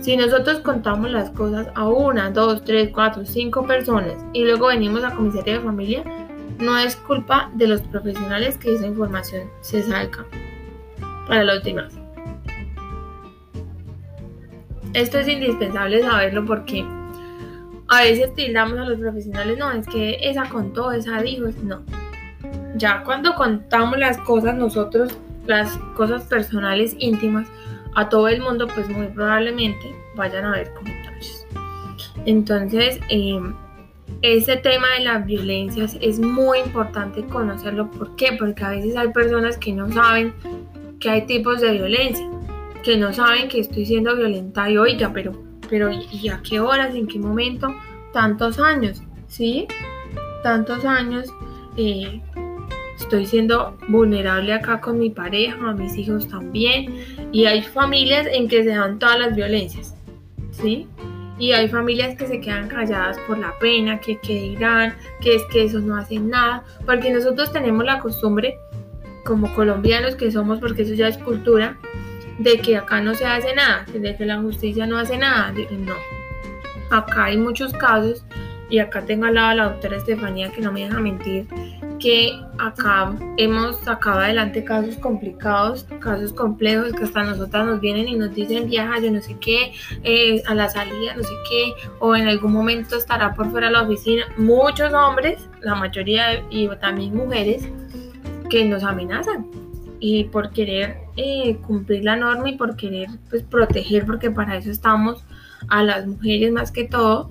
Si 0.01 0.18
nosotros 0.18 0.60
contamos 0.60 1.10
las 1.10 1.30
cosas 1.32 1.68
a 1.74 1.88
una, 1.88 2.30
dos, 2.30 2.63
tres, 2.63 2.89
cuatro, 2.94 3.25
cinco 3.25 3.65
personas 3.65 4.13
y 4.34 4.44
luego 4.44 4.68
venimos 4.68 5.04
a 5.04 5.15
comisaría 5.15 5.56
de 5.56 5.62
familia, 5.62 6.04
no 6.60 6.77
es 6.77 6.96
culpa 6.96 7.50
de 7.54 7.68
los 7.68 7.82
profesionales 7.82 8.58
que 8.58 8.75
esa 8.75 8.88
información 8.88 9.50
se 9.62 9.84
salga 9.84 10.25
para 11.27 11.44
los 11.44 11.63
demás. 11.63 11.94
Esto 14.94 15.20
es 15.20 15.27
indispensable 15.27 16.01
saberlo 16.01 16.46
porque 16.46 16.86
a 17.96 18.02
veces 18.04 18.34
tildamos 18.36 18.78
a 18.80 18.86
los 18.86 19.00
profesionales, 19.00 19.58
no, 19.58 19.72
es 19.72 19.88
que 19.88 20.18
esa 20.22 20.50
contó, 20.50 20.92
esa 20.92 21.22
dijo, 21.22 21.48
no. 21.64 21.82
Ya 22.75 23.04
cuando 23.04 23.36
contamos 23.36 23.98
las 23.98 24.18
cosas 24.20 24.56
nosotros, 24.56 25.18
las 25.46 25.78
cosas 25.96 26.24
personales 26.24 26.96
íntimas, 27.00 27.48
a 27.96 28.10
todo 28.10 28.28
el 28.28 28.42
mundo, 28.42 28.68
pues 28.68 28.90
muy 28.90 29.08
probablemente 29.08 29.96
vayan 30.16 30.46
a 30.46 30.52
ver 30.52 30.74
comentarios. 30.74 31.48
Entonces, 32.25 33.00
eh, 33.10 33.40
tema 34.62 34.88
de 34.98 35.04
las 35.06 35.25
violencias 35.25 35.98
es 36.02 36.20
muy 36.20 36.60
importante 36.60 37.24
conocerlo. 37.25 37.90
¿Por 37.92 38.16
qué? 38.16 38.34
Porque 38.38 38.64
a 38.64 38.70
veces 38.72 38.96
hay 38.98 39.10
personas 39.10 39.58
que 39.58 39.72
no 39.72 39.90
saben 39.92 40.34
que 41.00 41.10
hay 41.10 41.25
tipos 41.25 41.62
de 41.62 41.72
violencia, 41.72 42.28
que 42.84 42.98
no 42.98 43.14
saben 43.14 43.48
que 43.48 43.60
estoy 43.60 43.86
siendo 43.86 44.16
violenta 44.16 44.70
y 44.70 44.78
oiga, 44.78 45.12
pero, 45.14 45.34
pero 45.70 45.92
¿y 45.92 46.30
a 46.30 46.42
qué 46.42 46.60
horas? 46.60 46.96
¿En 46.96 47.08
qué 47.08 47.20
momento? 47.20 47.74
Tantos 48.14 48.60
años, 48.60 49.02
¿sí? 49.28 49.68
Tantos 50.44 50.86
años. 50.86 51.28
Eh, 51.78 52.22
estoy 52.98 53.26
siendo 53.26 53.78
vulnerable 53.88 54.54
acá 54.54 54.80
con 54.80 55.00
mi 55.00 55.10
pareja, 55.10 55.70
a 55.70 55.74
mis 55.74 55.98
hijos 55.98 56.28
también. 56.28 56.96
Y 57.32 57.46
hay 57.46 57.62
familias 57.62 58.28
en 58.32 58.48
que 58.48 58.64
se 58.64 58.70
dan 58.70 59.00
todas 59.00 59.20
las 59.20 59.36
violencias, 59.36 59.96
¿sí? 60.52 60.88
Y 61.38 61.52
hay 61.52 61.68
familias 61.68 62.16
que 62.16 62.28
se 62.28 62.40
quedan 62.40 62.70
calladas 62.70 63.18
por 63.28 63.38
la 63.38 63.54
pena, 63.60 64.00
que, 64.00 64.18
que 64.20 64.34
dirán, 64.34 64.96
que 65.22 65.36
es 65.36 65.44
que 65.52 65.66
eso 65.66 65.80
no 65.80 65.98
hacen 65.98 66.30
nada, 66.30 66.64
porque 66.86 67.12
nosotros 67.12 67.52
tenemos 67.52 67.84
la 67.84 68.00
costumbre, 68.00 68.58
como 69.26 69.54
colombianos 69.54 70.16
que 70.16 70.32
somos, 70.32 70.60
porque 70.60 70.84
eso 70.84 70.94
ya 70.94 71.10
es 71.10 71.18
cultura, 71.18 71.78
de 72.39 72.60
que 72.60 72.77
acá 72.77 73.01
no 73.01 73.15
se 73.15 73.25
hace 73.25 73.54
nada, 73.56 73.86
de 73.94 74.15
que 74.15 74.25
la 74.25 74.39
justicia 74.42 74.86
no 74.86 74.98
hace 74.98 75.18
nada. 75.18 75.54
No. 75.72 75.96
Acá 76.92 77.25
hay 77.25 77.38
muchos 77.38 77.74
casos, 77.74 78.25
y 78.70 78.80
acá 78.80 79.01
tengo 79.01 79.25
al 79.25 79.36
lado 79.36 79.48
a 79.50 79.56
la 79.56 79.63
doctora 79.65 79.98
Estefanía 79.98 80.51
que 80.51 80.62
no 80.62 80.72
me 80.72 80.82
deja 80.82 81.00
mentir, 81.00 81.48
que 82.00 82.39
acá 82.58 83.13
hemos 83.38 83.80
sacado 83.82 84.20
adelante 84.20 84.63
casos 84.63 84.96
complicados, 84.98 85.86
casos 86.00 86.34
complejos 86.34 86.92
que 86.94 87.04
hasta 87.04 87.24
nosotras 87.24 87.65
nos 87.65 87.80
vienen 87.80 88.08
y 88.08 88.15
nos 88.15 88.34
dicen 88.34 88.70
viaja 88.70 89.00
yo 89.00 89.12
no 89.12 89.22
sé 89.22 89.38
qué, 89.39 89.72
eh, 90.04 90.42
a 90.48 90.56
la 90.56 90.68
salida 90.70 91.15
no 91.15 91.24
sé 91.24 91.34
qué, 91.50 91.74
o 92.00 92.15
en 92.15 92.27
algún 92.27 92.54
momento 92.54 92.98
estará 92.98 93.34
por 93.34 93.51
fuera 93.51 93.68
de 93.68 93.74
la 93.74 93.84
oficina. 93.84 94.25
Muchos 94.38 94.94
hombres, 94.94 95.48
la 95.62 95.75
mayoría 95.75 96.44
y 96.50 96.68
también 96.77 97.15
mujeres, 97.15 97.70
que 98.50 98.65
nos 98.65 98.84
amenazan 98.84 99.65
y 100.00 100.25
por 100.25 100.52
querer 100.52 100.98
eh, 101.18 101.58
cumplir 101.66 102.04
la 102.04 102.16
norma 102.16 102.50
y 102.50 102.58
por 102.58 102.75
querer 102.75 103.10
pues, 103.30 103.44
proteger, 103.44 104.06
porque 104.06 104.32
para 104.32 104.58
eso 104.58 104.72
estamos 104.72 105.24
a 105.68 105.84
las 105.84 106.06
mujeres 106.08 106.52
más 106.52 106.72
que 106.72 106.86
todo. 106.86 107.30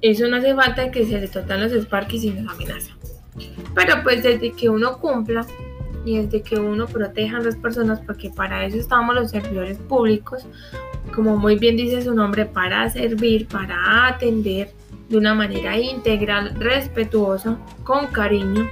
Eso 0.00 0.28
no 0.28 0.36
hace 0.36 0.54
falta 0.54 0.90
que 0.90 1.04
se 1.04 1.20
le 1.20 1.28
totan 1.28 1.60
los 1.60 1.72
sparks 1.72 2.24
y 2.24 2.30
nos 2.30 2.52
amenazan. 2.52 2.96
Pero 3.74 4.02
pues 4.02 4.22
desde 4.22 4.52
que 4.52 4.68
uno 4.68 4.98
cumpla 4.98 5.46
y 6.04 6.18
desde 6.18 6.42
que 6.42 6.56
uno 6.58 6.86
proteja 6.86 7.36
a 7.36 7.40
las 7.40 7.56
personas, 7.56 8.00
porque 8.06 8.30
para 8.30 8.64
eso 8.64 8.78
estamos 8.78 9.14
los 9.14 9.30
servidores 9.30 9.78
públicos, 9.78 10.46
como 11.14 11.36
muy 11.36 11.56
bien 11.56 11.76
dice 11.76 12.02
su 12.02 12.14
nombre, 12.14 12.46
para 12.46 12.88
servir, 12.88 13.46
para 13.48 14.08
atender 14.08 14.72
de 15.08 15.18
una 15.18 15.34
manera 15.34 15.78
integral, 15.78 16.54
respetuosa, 16.58 17.58
con 17.84 18.06
cariño. 18.06 18.70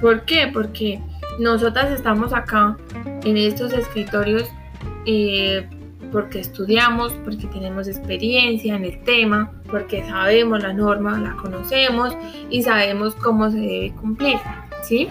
¿Por 0.00 0.24
qué? 0.24 0.50
Porque 0.52 1.00
nosotras 1.38 1.90
estamos 1.90 2.32
acá 2.32 2.76
en 3.24 3.36
estos 3.36 3.72
escritorios 3.72 4.48
eh, 5.06 5.68
porque 6.10 6.40
estudiamos, 6.40 7.14
porque 7.24 7.46
tenemos 7.46 7.88
experiencia 7.88 8.76
en 8.76 8.84
el 8.84 9.02
tema, 9.04 9.50
porque 9.70 10.04
sabemos 10.06 10.62
la 10.62 10.72
norma, 10.72 11.18
la 11.18 11.34
conocemos 11.36 12.16
y 12.50 12.62
sabemos 12.62 13.14
cómo 13.14 13.50
se 13.50 13.58
debe 13.58 13.92
cumplir, 13.92 14.36
¿sí? 14.82 15.08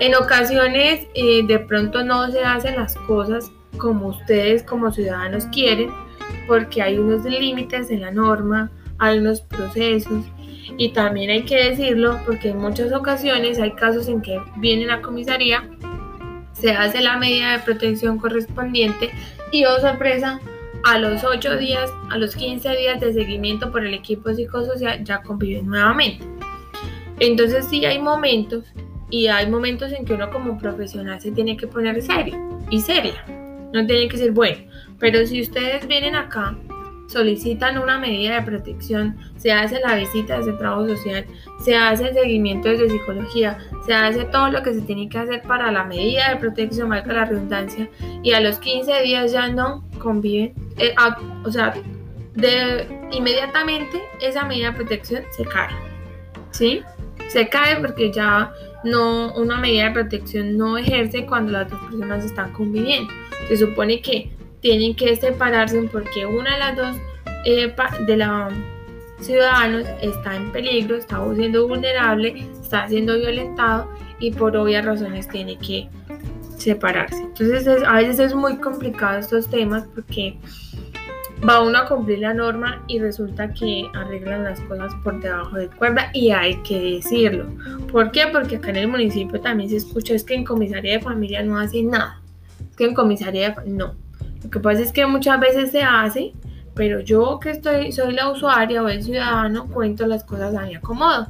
En 0.00 0.14
ocasiones 0.14 1.06
eh, 1.14 1.46
de 1.46 1.58
pronto 1.60 2.02
no 2.02 2.30
se 2.30 2.44
hacen 2.44 2.76
las 2.76 2.96
cosas 2.96 3.50
como 3.78 4.08
ustedes 4.08 4.62
como 4.62 4.90
ciudadanos 4.90 5.46
quieren, 5.46 5.90
porque 6.48 6.82
hay 6.82 6.98
unos 6.98 7.24
límites 7.24 7.90
en 7.90 8.02
la 8.02 8.10
norma, 8.10 8.70
hay 8.98 9.18
unos 9.18 9.40
procesos 9.42 10.24
y 10.76 10.90
también 10.90 11.30
hay 11.30 11.42
que 11.42 11.56
decirlo 11.56 12.20
porque 12.24 12.50
en 12.50 12.58
muchas 12.58 12.92
ocasiones 12.92 13.58
hay 13.58 13.72
casos 13.72 14.08
en 14.08 14.22
que 14.22 14.40
vienen 14.56 14.90
a 14.90 15.02
comisaría, 15.02 15.68
se 16.52 16.72
hace 16.72 17.00
la 17.00 17.16
medida 17.18 17.52
de 17.52 17.58
protección 17.60 18.18
correspondiente 18.18 19.10
y, 19.52 19.64
oh 19.64 19.78
sorpresa, 19.80 20.40
a 20.84 20.98
los 20.98 21.24
8 21.24 21.56
días, 21.56 21.90
a 22.10 22.18
los 22.18 22.36
15 22.36 22.76
días 22.76 23.00
de 23.00 23.12
seguimiento 23.12 23.70
por 23.72 23.84
el 23.84 23.94
equipo 23.94 24.32
psicosocial 24.32 25.02
ya 25.04 25.22
conviven 25.22 25.66
nuevamente. 25.66 26.24
Entonces 27.18 27.66
sí 27.68 27.84
hay 27.84 27.98
momentos 27.98 28.64
y 29.10 29.26
hay 29.26 29.48
momentos 29.48 29.92
en 29.92 30.04
que 30.04 30.14
uno 30.14 30.30
como 30.30 30.58
profesional 30.58 31.20
se 31.20 31.32
tiene 31.32 31.56
que 31.56 31.66
poner 31.66 32.02
serio 32.02 32.36
y 32.70 32.80
seria. 32.80 33.24
No 33.72 33.86
tiene 33.86 34.08
que 34.08 34.16
ser 34.16 34.32
bueno. 34.32 34.58
Pero 34.98 35.26
si 35.26 35.42
ustedes 35.42 35.86
vienen 35.86 36.14
acá 36.14 36.56
solicitan 37.06 37.78
una 37.78 37.98
medida 37.98 38.36
de 38.36 38.42
protección, 38.42 39.16
se 39.36 39.52
hace 39.52 39.80
la 39.80 39.96
visita 39.96 40.38
desde 40.38 40.52
trabajo 40.54 40.88
social, 40.88 41.24
se 41.60 41.76
hace 41.76 42.08
el 42.08 42.14
seguimiento 42.14 42.68
desde 42.68 42.90
psicología, 42.90 43.58
se 43.86 43.94
hace 43.94 44.24
todo 44.24 44.50
lo 44.50 44.62
que 44.62 44.74
se 44.74 44.82
tiene 44.82 45.08
que 45.08 45.18
hacer 45.18 45.42
para 45.42 45.70
la 45.70 45.84
medida 45.84 46.30
de 46.30 46.36
protección, 46.36 46.88
marca 46.88 47.12
la 47.12 47.24
redundancia, 47.24 47.88
y 48.22 48.32
a 48.32 48.40
los 48.40 48.58
15 48.58 49.02
días 49.02 49.32
ya 49.32 49.48
no 49.48 49.84
conviven, 49.98 50.54
eh, 50.78 50.94
o 51.44 51.50
sea, 51.50 51.74
de, 52.34 52.86
inmediatamente 53.12 54.02
esa 54.20 54.44
medida 54.44 54.70
de 54.70 54.76
protección 54.76 55.22
se 55.30 55.44
cae, 55.44 55.74
¿sí? 56.50 56.82
Se 57.28 57.48
cae 57.48 57.76
porque 57.76 58.12
ya 58.12 58.52
no, 58.84 59.32
una 59.34 59.56
medida 59.58 59.84
de 59.86 59.90
protección 59.90 60.56
no 60.56 60.78
ejerce 60.78 61.26
cuando 61.26 61.52
las 61.52 61.68
dos 61.68 61.80
personas 61.80 62.24
están 62.24 62.52
conviviendo. 62.52 63.12
Se 63.48 63.56
supone 63.56 64.00
que 64.00 64.30
tienen 64.60 64.94
que 64.94 65.14
separarse 65.16 65.80
porque 65.92 66.26
una 66.26 66.52
de 66.54 66.58
las 66.58 66.76
dos 66.76 66.96
eh, 67.44 67.74
de 68.06 68.16
los 68.16 68.52
ciudadanos 69.20 69.86
está 70.02 70.36
en 70.36 70.52
peligro, 70.52 70.96
está 70.96 71.22
siendo 71.34 71.66
vulnerable, 71.68 72.46
está 72.60 72.88
siendo 72.88 73.16
violentado 73.16 73.88
y 74.18 74.30
por 74.30 74.56
obvias 74.56 74.84
razones 74.84 75.28
tiene 75.28 75.56
que 75.58 75.88
separarse. 76.56 77.22
Entonces 77.22 77.66
a 77.86 77.94
veces 77.94 78.18
es 78.18 78.34
muy 78.34 78.56
complicado 78.56 79.18
estos 79.18 79.48
temas 79.48 79.86
porque 79.94 80.36
va 81.46 81.62
uno 81.62 81.78
a 81.78 81.86
cumplir 81.86 82.20
la 82.20 82.34
norma 82.34 82.82
y 82.86 82.98
resulta 82.98 83.52
que 83.52 83.84
arreglan 83.94 84.44
las 84.44 84.60
cosas 84.60 84.92
por 85.02 85.20
debajo 85.20 85.56
de 85.56 85.68
cuerda 85.68 86.10
y 86.12 86.30
hay 86.30 86.56
que 86.62 86.78
decirlo. 86.96 87.46
¿Por 87.90 88.10
qué? 88.10 88.26
Porque 88.32 88.56
acá 88.56 88.70
en 88.70 88.76
el 88.76 88.88
municipio 88.88 89.40
también 89.40 89.70
se 89.70 89.76
escucha 89.76 90.14
es 90.14 90.24
que 90.24 90.34
en 90.34 90.44
comisaría 90.44 90.94
de 90.94 91.00
familia 91.00 91.42
no 91.42 91.58
hacen 91.58 91.90
nada. 91.90 92.20
Es 92.70 92.76
que 92.76 92.84
en 92.84 92.94
comisaría 92.94 93.50
de 93.50 93.70
no. 93.70 93.94
Lo 94.46 94.50
que 94.50 94.60
pasa 94.60 94.80
es 94.80 94.92
que 94.92 95.04
muchas 95.06 95.40
veces 95.40 95.72
se 95.72 95.82
hace, 95.82 96.32
pero 96.72 97.00
yo 97.00 97.40
que 97.40 97.50
estoy, 97.50 97.90
soy 97.90 98.14
la 98.14 98.30
usuaria 98.30 98.80
o 98.80 98.86
el 98.86 99.02
ciudadano, 99.02 99.66
cuento 99.66 100.06
las 100.06 100.22
cosas 100.22 100.54
a 100.54 100.62
mi 100.66 100.76
acomodo. 100.76 101.26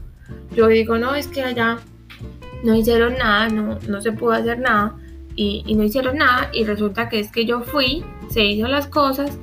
Yo 0.55 0.67
digo, 0.67 0.99
no, 0.99 1.15
es 1.15 1.27
que 1.27 1.43
allá 1.43 1.79
no 2.63 2.75
hicieron 2.75 3.15
nada, 3.15 3.49
no, 3.49 3.79
no 3.89 4.03
se 4.03 4.13
pudo 4.13 4.33
hacer 4.33 4.59
nada. 4.59 4.97
y, 5.35 5.75
no 5.75 5.83
hicieron 5.83 6.19
nada 6.19 6.51
y 6.53 6.65
resulta 6.65 7.09
que 7.09 7.21
es 7.21 7.33
que 7.33 7.47
yo 7.47 7.63
fui, 7.63 8.05
se 8.29 8.45
hizo 8.45 8.69
las 8.69 8.87
cosas 8.87 9.39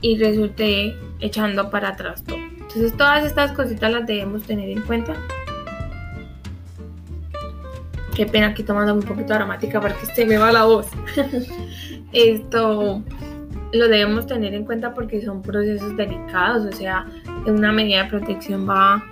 y 0.00 0.16
resulté 0.16 0.96
echando 1.20 1.68
para 1.68 1.90
atrás 1.90 2.24
todo. 2.24 2.38
Entonces 2.38 2.96
todas 2.96 3.26
estas 3.26 3.52
cositas 3.52 3.92
las 3.92 4.06
debemos 4.06 4.44
tener 4.44 4.70
en 4.70 4.80
cuenta. 4.80 5.16
Qué 8.14 8.24
pena 8.24 8.46
aquí 8.46 8.62
tomando 8.62 8.94
un 8.94 9.02
poquito 9.02 9.34
dramática 9.34 9.82
porque 9.82 10.06
se 10.14 10.24
me 10.24 10.38
va 10.38 10.50
la 10.50 10.64
voz. 10.64 10.86
Esto 12.12 13.02
lo 13.72 13.88
debemos 13.88 14.26
tener 14.26 14.54
en 14.54 14.64
cuenta 14.64 14.94
porque 14.94 15.22
son 15.22 15.42
procesos 15.42 15.96
delicados, 15.96 16.64
o 16.64 16.72
sea, 16.72 17.06
una 17.46 17.72
medida 17.72 18.04
de 18.04 18.10
protección 18.10 18.68
va 18.68 19.04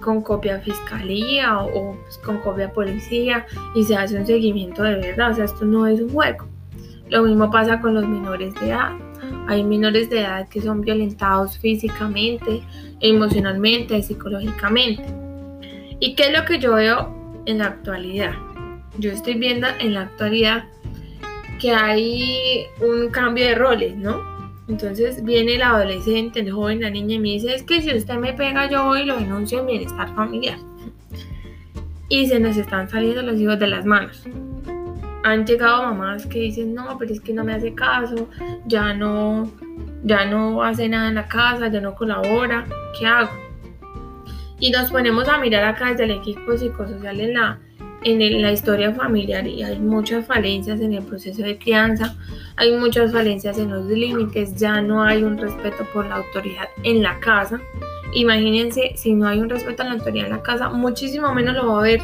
con 0.00 0.20
copia 0.20 0.60
fiscalía 0.60 1.60
o, 1.60 1.96
pues, 2.02 2.18
con 2.18 2.38
copia 2.38 2.70
policía 2.72 3.46
y 3.74 3.84
se 3.84 3.96
hace 3.96 4.18
un 4.18 4.26
seguimiento 4.26 4.82
de 4.82 4.96
verdad, 4.96 5.32
o 5.32 5.34
sea, 5.34 5.44
esto 5.46 5.64
no 5.64 5.86
es 5.86 6.00
un 6.00 6.10
juego. 6.10 6.46
Lo 7.08 7.22
mismo 7.22 7.50
pasa 7.50 7.80
con 7.80 7.94
los 7.94 8.06
menores 8.06 8.54
de 8.60 8.68
edad. 8.68 8.92
Hay 9.46 9.62
menores 9.62 10.10
de 10.10 10.20
edad 10.20 10.48
que 10.48 10.60
son 10.60 10.80
violentados 10.80 11.58
físicamente, 11.58 12.62
emocionalmente, 13.00 14.02
psicológicamente. 14.02 15.04
¿Y 16.00 16.14
qué 16.14 16.24
es 16.24 16.38
lo 16.38 16.44
que 16.44 16.58
yo 16.58 16.74
veo 16.74 17.42
en 17.46 17.58
la 17.58 17.66
actualidad? 17.66 18.32
Yo 18.98 19.10
estoy 19.10 19.34
viendo 19.34 19.66
en 19.80 19.94
la 19.94 20.02
actualidad 20.02 20.64
que 21.64 21.72
hay 21.72 22.66
un 22.82 23.08
cambio 23.08 23.46
de 23.46 23.54
roles, 23.54 23.96
¿no? 23.96 24.20
Entonces 24.68 25.24
viene 25.24 25.54
el 25.54 25.62
adolescente, 25.62 26.40
el 26.40 26.52
joven, 26.52 26.82
la 26.82 26.90
niña 26.90 27.14
y 27.14 27.18
me 27.18 27.28
dice, 27.28 27.54
es 27.54 27.62
que 27.62 27.80
si 27.80 27.96
usted 27.96 28.16
me 28.16 28.34
pega 28.34 28.68
yo 28.68 28.84
voy 28.84 29.00
y 29.00 29.04
lo 29.06 29.16
denuncio 29.16 29.60
en 29.60 29.66
bienestar 29.68 30.14
familiar. 30.14 30.58
Y 32.10 32.26
se 32.26 32.38
nos 32.38 32.58
están 32.58 32.90
saliendo 32.90 33.22
los 33.22 33.40
hijos 33.40 33.58
de 33.58 33.66
las 33.68 33.86
manos 33.86 34.26
han 35.22 35.46
llegado 35.46 35.84
mamás 35.84 36.26
que 36.26 36.38
dicen, 36.38 36.74
no, 36.74 36.98
pero 36.98 37.14
es 37.14 37.20
que 37.22 37.32
no 37.32 37.44
me 37.44 37.54
hace 37.54 37.74
caso, 37.74 38.28
ya 38.66 38.92
no, 38.92 39.50
ya 40.02 40.26
no 40.26 40.62
hace 40.62 40.86
nada 40.86 41.08
en 41.08 41.14
la 41.14 41.26
casa, 41.28 41.68
ya 41.68 41.80
no 41.80 41.94
colabora, 41.94 42.66
¿qué 42.98 43.06
hago? 43.06 43.30
Y 44.60 44.70
nos 44.70 44.90
ponemos 44.90 45.26
a 45.26 45.38
mirar 45.38 45.64
acá 45.64 45.88
desde 45.88 46.04
el 46.04 46.10
equipo 46.10 46.58
psicosocial 46.58 47.18
en 47.20 47.32
la, 47.32 47.58
en 48.04 48.42
la 48.42 48.52
historia 48.52 48.92
familiar 48.92 49.46
y 49.46 49.62
hay 49.62 49.78
muchas 49.78 50.26
falencias 50.26 50.80
en 50.80 50.92
el 50.92 51.02
proceso 51.02 51.42
de 51.42 51.58
crianza, 51.58 52.14
hay 52.56 52.76
muchas 52.76 53.12
falencias 53.12 53.58
en 53.58 53.70
los 53.70 53.86
límites, 53.86 54.54
ya 54.56 54.80
no 54.80 55.02
hay 55.02 55.22
un 55.22 55.38
respeto 55.38 55.86
por 55.92 56.06
la 56.06 56.16
autoridad 56.16 56.68
en 56.82 57.02
la 57.02 57.18
casa. 57.20 57.60
Imagínense, 58.12 58.92
si 58.96 59.14
no 59.14 59.26
hay 59.26 59.40
un 59.40 59.48
respeto 59.48 59.82
a 59.82 59.86
la 59.86 59.92
autoridad 59.92 60.26
en 60.26 60.32
la 60.32 60.42
casa, 60.42 60.68
muchísimo 60.70 61.34
menos 61.34 61.54
lo 61.54 61.66
va 61.66 61.76
a 61.76 61.78
haber 61.80 62.00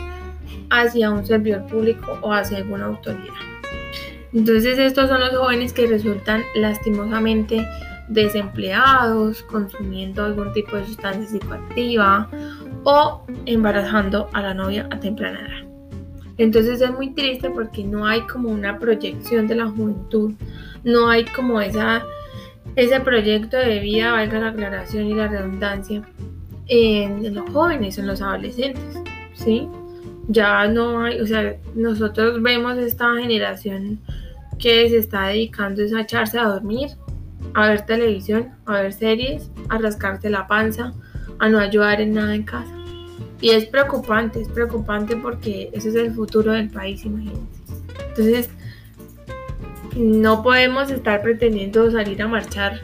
hacia 0.71 1.11
un 1.11 1.25
servidor 1.25 1.66
público 1.66 2.19
o 2.23 2.33
hacia 2.33 2.59
alguna 2.59 2.87
autoridad. 2.87 3.35
Entonces 4.33 4.78
estos 4.78 5.09
son 5.09 5.21
los 5.21 5.30
jóvenes 5.37 5.73
que 5.73 5.87
resultan 5.87 6.42
lastimosamente 6.54 7.66
desempleados, 8.09 9.42
consumiendo 9.45 10.25
algún 10.25 10.52
tipo 10.52 10.76
de 10.76 10.85
sustancia 10.85 11.26
psicoactiva 11.26 12.28
o 12.85 13.25
embarazando 13.47 14.28
a 14.33 14.42
la 14.42 14.54
novia 14.54 14.88
a 14.90 14.99
temprana 14.99 15.40
edad. 15.40 15.60
Entonces 16.40 16.80
es 16.80 16.90
muy 16.90 17.11
triste 17.11 17.50
porque 17.50 17.85
no 17.85 18.06
hay 18.06 18.23
como 18.23 18.49
una 18.49 18.78
proyección 18.78 19.47
de 19.47 19.56
la 19.56 19.68
juventud, 19.68 20.32
no 20.85 21.11
hay 21.11 21.26
como 21.26 21.61
esa, 21.61 22.02
ese 22.76 22.99
proyecto 23.00 23.59
de 23.59 23.80
vida, 23.80 24.12
valga 24.12 24.40
la 24.40 24.49
aclaración 24.49 25.04
y 25.04 25.14
la 25.14 25.28
redundancia, 25.28 26.02
en 26.66 27.35
los 27.35 27.50
jóvenes, 27.50 27.99
en 27.99 28.06
los 28.06 28.23
adolescentes, 28.23 29.02
¿sí? 29.35 29.68
ya 30.28 30.66
no 30.66 31.02
hay, 31.02 31.20
o 31.20 31.26
sea, 31.26 31.56
nosotros 31.75 32.40
vemos 32.40 32.78
esta 32.78 33.14
generación 33.16 34.00
que 34.59 34.88
se 34.88 34.97
está 34.97 35.26
dedicando 35.26 35.82
a 35.82 36.00
echarse 36.00 36.38
a 36.38 36.44
dormir, 36.44 36.88
a 37.52 37.68
ver 37.68 37.85
televisión, 37.85 38.54
a 38.64 38.80
ver 38.80 38.94
series, 38.94 39.50
a 39.69 39.76
rascarse 39.76 40.30
la 40.30 40.47
panza, 40.47 40.95
a 41.38 41.50
no 41.50 41.58
ayudar 41.58 42.00
en 42.00 42.15
nada 42.15 42.34
en 42.34 42.45
casa. 42.45 42.79
Y 43.41 43.50
es 43.50 43.67
preocupante, 43.67 44.43
es 44.43 44.49
preocupante 44.49 45.17
porque 45.17 45.71
ese 45.73 45.89
es 45.91 45.95
el 45.95 46.13
futuro 46.13 46.53
del 46.53 46.71
país, 46.71 47.05
imagínense. 47.05 47.41
Entonces, 48.09 48.50
no 49.97 50.43
podemos 50.43 50.91
estar 50.91 51.23
pretendiendo 51.23 51.91
salir 51.91 52.21
a 52.23 52.29
marchar 52.29 52.81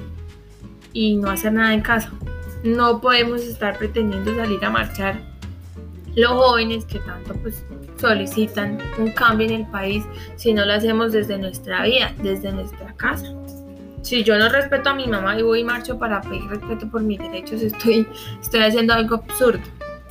y 0.93 1.17
no 1.17 1.31
hacer 1.31 1.53
nada 1.53 1.75
en 1.75 1.83
casa. 1.83 2.13
No 2.65 3.01
podemos 3.01 3.43
estar 3.43 3.79
pretendiendo 3.79 4.35
salir 4.35 4.65
a 4.65 4.71
marchar 4.71 5.21
los 6.15 6.31
jóvenes 6.31 6.85
que 6.87 6.99
tanto 7.01 7.35
pues 7.35 7.63
solicitan 8.01 8.79
un 8.99 9.11
cambio 9.11 9.47
en 9.47 9.55
el 9.55 9.67
país 9.67 10.05
si 10.37 10.53
no 10.53 10.65
lo 10.65 10.73
hacemos 10.73 11.13
desde 11.13 11.39
nuestra 11.39 11.85
vida, 11.85 12.15
desde 12.23 12.53
nuestra 12.53 12.95
casa. 12.95 13.27
Si 14.03 14.23
yo 14.25 14.39
no 14.39 14.49
respeto 14.49 14.91
a 14.91 14.95
mi 14.95 15.07
mamá 15.07 15.39
y 15.39 15.43
voy 15.43 15.61
y 15.61 15.65
marcho 15.65 15.99
para 15.99 16.21
pedir 16.23 16.45
respeto 16.49 16.89
por 16.91 17.03
mis 17.03 17.19
derechos, 17.19 17.61
estoy, 17.61 18.07
estoy 18.41 18.61
haciendo 18.61 18.95
algo 18.95 19.17
absurdo, 19.17 19.61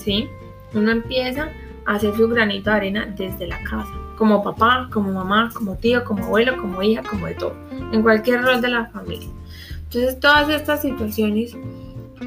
¿sí? 0.06 0.30
Uno 0.74 0.92
empieza 0.92 1.50
a 1.86 1.96
hacer 1.96 2.16
su 2.16 2.28
granito 2.30 2.70
de 2.70 2.76
arena 2.76 3.14
desde 3.18 3.48
la 3.48 3.62
casa, 3.64 3.92
como 4.18 4.44
papá, 4.44 4.88
como 4.94 5.12
mamá, 5.12 5.50
como 5.54 5.76
tío, 5.76 6.04
como 6.06 6.26
abuelo, 6.26 6.56
como 6.58 6.82
hija, 6.82 7.02
como 7.04 7.26
de 7.26 7.34
todo, 7.34 7.56
en 7.92 8.02
cualquier 8.04 8.44
rol 8.44 8.62
de 8.62 8.70
la 8.70 8.86
familia. 8.88 9.28
Entonces 9.84 10.20
todas 10.20 10.50
estas 10.50 10.82
situaciones 10.82 11.58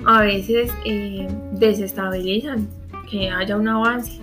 a 0.05 0.23
veces 0.23 0.71
eh, 0.85 1.29
desestabilizan 1.53 2.69
que 3.11 3.31
haya 3.31 3.57
un 3.57 3.69
avance, 3.69 4.21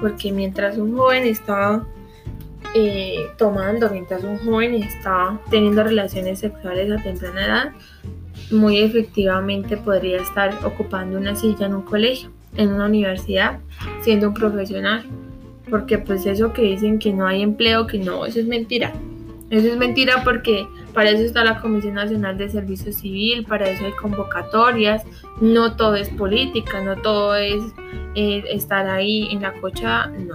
porque 0.00 0.32
mientras 0.32 0.76
un 0.76 0.96
joven 0.96 1.24
está 1.24 1.84
eh, 2.74 3.26
tomando, 3.36 3.90
mientras 3.90 4.24
un 4.24 4.38
joven 4.38 4.74
está 4.74 5.40
teniendo 5.50 5.82
relaciones 5.84 6.40
sexuales 6.40 6.90
a 6.92 7.02
temprana 7.02 7.46
edad, 7.46 7.72
muy 8.50 8.78
efectivamente 8.78 9.76
podría 9.76 10.20
estar 10.22 10.54
ocupando 10.64 11.18
una 11.18 11.34
silla 11.34 11.66
en 11.66 11.74
un 11.74 11.82
colegio, 11.82 12.30
en 12.56 12.72
una 12.72 12.86
universidad, 12.86 13.58
siendo 14.02 14.28
un 14.28 14.34
profesional, 14.34 15.04
porque 15.70 15.98
pues 15.98 16.26
eso 16.26 16.52
que 16.52 16.62
dicen 16.62 16.98
que 16.98 17.12
no 17.12 17.26
hay 17.26 17.42
empleo, 17.42 17.86
que 17.86 17.98
no, 17.98 18.26
eso 18.26 18.40
es 18.40 18.46
mentira. 18.46 18.92
Eso 19.50 19.68
es 19.68 19.78
mentira 19.78 20.22
porque 20.24 20.68
para 20.92 21.10
eso 21.10 21.22
está 21.22 21.42
la 21.42 21.60
Comisión 21.60 21.94
Nacional 21.94 22.36
de 22.36 22.50
Servicio 22.50 22.92
Civil, 22.92 23.46
para 23.46 23.70
eso 23.70 23.86
hay 23.86 23.92
convocatorias, 23.92 25.04
no 25.40 25.74
todo 25.74 25.94
es 25.94 26.10
política, 26.10 26.82
no 26.82 26.96
todo 26.96 27.34
es 27.34 27.62
eh, 28.14 28.44
estar 28.50 28.86
ahí 28.88 29.28
en 29.30 29.40
la 29.42 29.54
cocha, 29.54 30.08
no, 30.08 30.34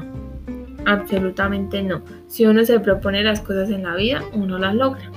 absolutamente 0.86 1.84
no. 1.84 2.02
Si 2.28 2.46
uno 2.46 2.66
se 2.66 2.80
propone 2.80 3.24
las 3.24 3.42
cosas 3.42 3.70
en 3.70 3.84
la 3.84 3.96
vida, 3.96 4.24
uno 4.34 4.58
las 4.58 4.74
logra. 4.74 5.12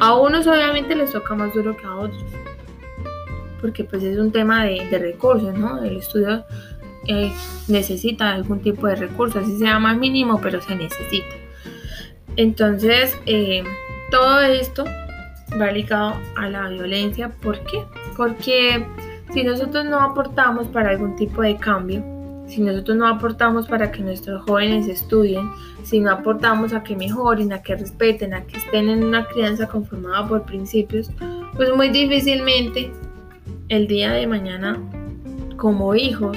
A 0.00 0.16
unos 0.16 0.46
obviamente 0.46 0.96
les 0.96 1.12
toca 1.12 1.34
más 1.34 1.54
duro 1.54 1.76
que 1.76 1.86
a 1.86 1.94
otros, 1.94 2.24
porque 3.60 3.84
pues 3.84 4.02
es 4.02 4.18
un 4.18 4.32
tema 4.32 4.64
de, 4.64 4.98
recursos, 4.98 5.54
¿no? 5.54 5.82
El 5.82 5.98
estudio 5.98 6.44
eh, 7.06 7.32
necesita 7.68 8.32
algún 8.32 8.60
tipo 8.60 8.86
de 8.86 8.96
recursos, 8.96 9.42
así 9.42 9.58
sea 9.58 9.78
más 9.78 9.96
mínimo, 9.96 10.40
pero 10.40 10.60
se 10.60 10.74
necesita. 10.74 11.34
Entonces, 12.36 13.16
eh, 13.26 13.62
todo 14.10 14.40
esto 14.40 14.84
va 15.60 15.70
ligado 15.70 16.14
a 16.36 16.48
la 16.48 16.68
violencia. 16.68 17.30
¿Por 17.42 17.58
qué? 17.64 17.84
Porque 18.16 18.86
si 19.32 19.44
nosotros 19.44 19.84
no 19.84 20.00
aportamos 20.00 20.68
para 20.68 20.90
algún 20.90 21.16
tipo 21.16 21.42
de 21.42 21.56
cambio, 21.56 22.04
si 22.50 22.60
nosotros 22.60 22.96
no 22.96 23.06
aportamos 23.06 23.68
para 23.68 23.92
que 23.92 24.02
nuestros 24.02 24.42
jóvenes 24.42 24.88
estudien, 24.88 25.50
si 25.84 26.00
no 26.00 26.10
aportamos 26.10 26.72
a 26.72 26.82
que 26.82 26.96
mejoren, 26.96 27.52
a 27.52 27.62
que 27.62 27.76
respeten, 27.76 28.34
a 28.34 28.44
que 28.44 28.56
estén 28.56 28.88
en 28.88 29.04
una 29.04 29.24
crianza 29.26 29.68
conformada 29.68 30.26
por 30.26 30.42
principios, 30.42 31.10
pues 31.54 31.74
muy 31.74 31.90
difícilmente 31.90 32.92
el 33.70 33.86
día 33.86 34.12
de 34.12 34.26
mañana 34.26 34.78
como 35.56 35.94
hijos 35.94 36.36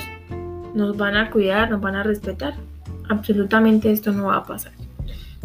nos 0.73 0.95
van 0.95 1.17
a 1.17 1.29
cuidar, 1.31 1.69
nos 1.69 1.81
van 1.81 1.95
a 1.95 2.03
respetar. 2.03 2.53
Absolutamente 3.09 3.91
esto 3.91 4.11
no 4.11 4.27
va 4.27 4.37
a 4.37 4.43
pasar. 4.43 4.71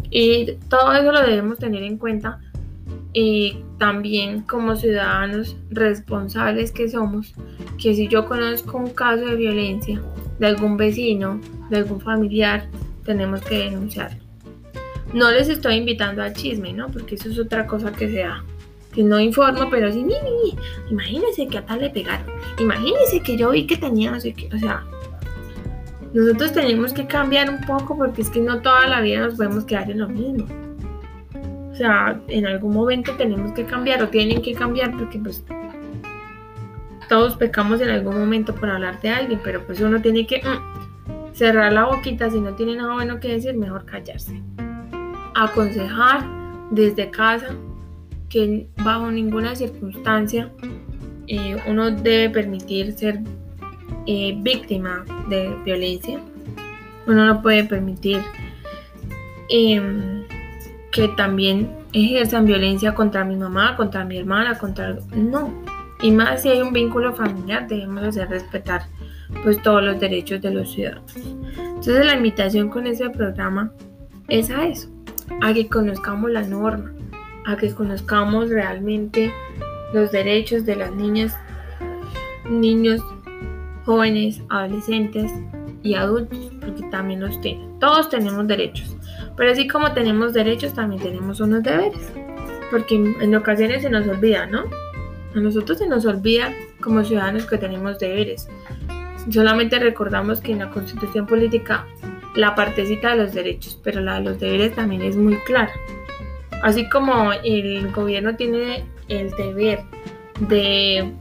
Y 0.09 0.53
todo 0.69 0.93
eso 0.93 1.11
lo 1.11 1.21
debemos 1.21 1.57
tener 1.57 1.83
en 1.83 1.97
cuenta 1.97 2.39
y 3.11 3.57
también 3.79 4.41
como 4.43 4.75
ciudadanos 4.75 5.57
responsables 5.71 6.71
que 6.71 6.89
somos, 6.89 7.33
que 7.81 7.95
si 7.95 8.07
yo 8.07 8.27
conozco 8.27 8.77
un 8.77 8.91
caso 8.91 9.25
de 9.25 9.35
violencia 9.35 9.99
de 10.37 10.47
algún 10.47 10.77
vecino, 10.77 11.41
de 11.69 11.77
algún 11.77 11.99
familiar, 11.99 12.67
tenemos 13.03 13.41
que 13.41 13.57
denunciarlo. 13.57 14.19
No 15.13 15.31
les 15.31 15.49
estoy 15.49 15.75
invitando 15.75 16.21
al 16.21 16.33
chisme, 16.33 16.71
¿no? 16.71 16.87
Porque 16.87 17.15
eso 17.15 17.29
es 17.29 17.39
otra 17.39 17.65
cosa 17.65 17.91
que 17.91 18.09
se 18.09 18.19
da. 18.19 18.43
No 19.03 19.19
informo, 19.19 19.69
pero 19.69 19.91
sí, 19.91 20.05
imagínense 20.89 21.47
que 21.47 21.57
a 21.57 21.65
tal 21.65 21.79
le 21.79 21.89
pegaron. 21.89 22.25
Imagínense 22.59 23.21
que 23.21 23.37
yo 23.37 23.51
vi 23.51 23.65
que 23.65 23.77
tenía 23.77 24.11
no 24.11 24.19
sé 24.19 24.33
qué. 24.33 24.49
O 24.53 24.57
sea, 24.57 24.83
nosotros 26.13 26.53
tenemos 26.53 26.91
que 26.91 27.05
cambiar 27.05 27.49
un 27.49 27.61
poco 27.61 27.95
porque 27.97 28.21
es 28.21 28.29
que 28.29 28.41
no 28.41 28.61
toda 28.61 28.87
la 28.87 29.01
vida 29.01 29.21
nos 29.21 29.35
podemos 29.35 29.63
quedar 29.63 29.89
en 29.89 29.99
lo 29.99 30.09
mismo. 30.09 30.45
O 31.71 31.75
sea, 31.75 32.19
en 32.27 32.45
algún 32.45 32.73
momento 32.73 33.13
tenemos 33.13 33.53
que 33.53 33.63
cambiar 33.63 34.03
o 34.03 34.09
tienen 34.09 34.41
que 34.41 34.53
cambiar 34.53 34.91
porque 34.97 35.17
pues 35.17 35.43
todos 37.07 37.35
pecamos 37.37 37.79
en 37.81 37.89
algún 37.89 38.19
momento 38.19 38.53
por 38.53 38.69
hablar 38.69 38.99
de 39.01 39.09
alguien, 39.09 39.39
pero 39.43 39.65
pues 39.65 39.79
uno 39.79 40.01
tiene 40.01 40.27
que 40.27 40.41
mm, 40.43 41.33
cerrar 41.33 41.71
la 41.71 41.85
boquita 41.85 42.29
si 42.29 42.39
no 42.39 42.53
tiene 42.53 42.75
nada 42.75 42.93
bueno 42.95 43.19
que 43.19 43.29
decir, 43.29 43.55
mejor 43.55 43.85
callarse. 43.85 44.41
aconsejar 45.35 46.25
desde 46.71 47.09
casa 47.09 47.55
que 48.29 48.67
bajo 48.83 49.11
ninguna 49.11 49.55
circunstancia 49.55 50.51
eh, 51.27 51.57
uno 51.67 51.91
debe 51.91 52.29
permitir 52.29 52.93
ser 52.93 53.19
eh, 54.05 54.35
víctima 54.39 55.05
de 55.29 55.55
violencia. 55.63 56.19
Uno 57.05 57.25
no 57.25 57.41
puede 57.41 57.63
permitir 57.63 58.21
em, 59.49 60.23
que 60.91 61.07
también 61.09 61.71
ejerzan 61.93 62.45
violencia 62.45 62.93
contra 62.93 63.23
mi 63.23 63.35
mamá, 63.35 63.75
contra 63.75 64.05
mi 64.05 64.17
hermana, 64.17 64.57
contra... 64.57 64.97
No. 65.15 65.53
Y 66.01 66.11
más 66.11 66.41
si 66.41 66.49
hay 66.49 66.61
un 66.61 66.71
vínculo 66.71 67.13
familiar, 67.13 67.67
debemos 67.67 68.03
hacer 68.03 68.29
respetar 68.29 68.83
pues 69.43 69.61
todos 69.61 69.83
los 69.83 69.99
derechos 69.99 70.41
de 70.41 70.51
los 70.51 70.71
ciudadanos. 70.71 71.15
Entonces 71.15 72.05
la 72.05 72.15
invitación 72.15 72.69
con 72.69 72.87
ese 72.87 73.09
programa 73.09 73.71
es 74.27 74.49
a 74.49 74.65
eso, 74.65 74.89
a 75.41 75.53
que 75.53 75.67
conozcamos 75.67 76.31
la 76.31 76.41
norma, 76.41 76.91
a 77.49 77.57
que 77.57 77.73
conozcamos 77.73 78.49
realmente 78.49 79.33
los 79.93 80.11
derechos 80.11 80.65
de 80.65 80.75
las 80.75 80.91
niñas, 80.91 81.35
niños, 82.47 83.01
jóvenes, 83.85 84.41
adolescentes 84.49 85.31
y 85.81 85.95
adultos, 85.95 86.51
porque 86.59 86.83
también 86.91 87.21
los 87.21 87.41
tienen. 87.41 87.79
Todos 87.79 88.09
tenemos 88.09 88.47
derechos, 88.47 88.95
pero 89.35 89.51
así 89.51 89.67
como 89.67 89.93
tenemos 89.93 90.33
derechos, 90.33 90.73
también 90.73 91.01
tenemos 91.01 91.39
unos 91.39 91.63
deberes, 91.63 92.11
porque 92.69 92.95
en 92.95 93.35
ocasiones 93.35 93.81
se 93.81 93.89
nos 93.89 94.07
olvida, 94.07 94.45
¿no? 94.45 94.65
A 95.35 95.39
nosotros 95.39 95.79
se 95.79 95.87
nos 95.87 96.05
olvida 96.05 96.53
como 96.81 97.03
ciudadanos 97.03 97.45
que 97.45 97.57
tenemos 97.57 97.97
deberes. 97.97 98.47
Solamente 99.31 99.79
recordamos 99.79 100.39
que 100.39 100.51
en 100.51 100.59
la 100.59 100.69
constitución 100.69 101.25
política 101.25 101.87
la 102.35 102.53
partecita 102.53 103.11
de 103.11 103.23
los 103.23 103.33
derechos, 103.33 103.79
pero 103.83 104.01
la 104.01 104.15
de 104.15 104.21
los 104.21 104.39
deberes 104.39 104.75
también 104.75 105.01
es 105.01 105.15
muy 105.15 105.37
clara. 105.37 105.71
Así 106.61 106.87
como 106.89 107.31
el 107.43 107.91
gobierno 107.91 108.35
tiene 108.35 108.85
el 109.07 109.29
deber 109.31 109.79
de 110.47 111.11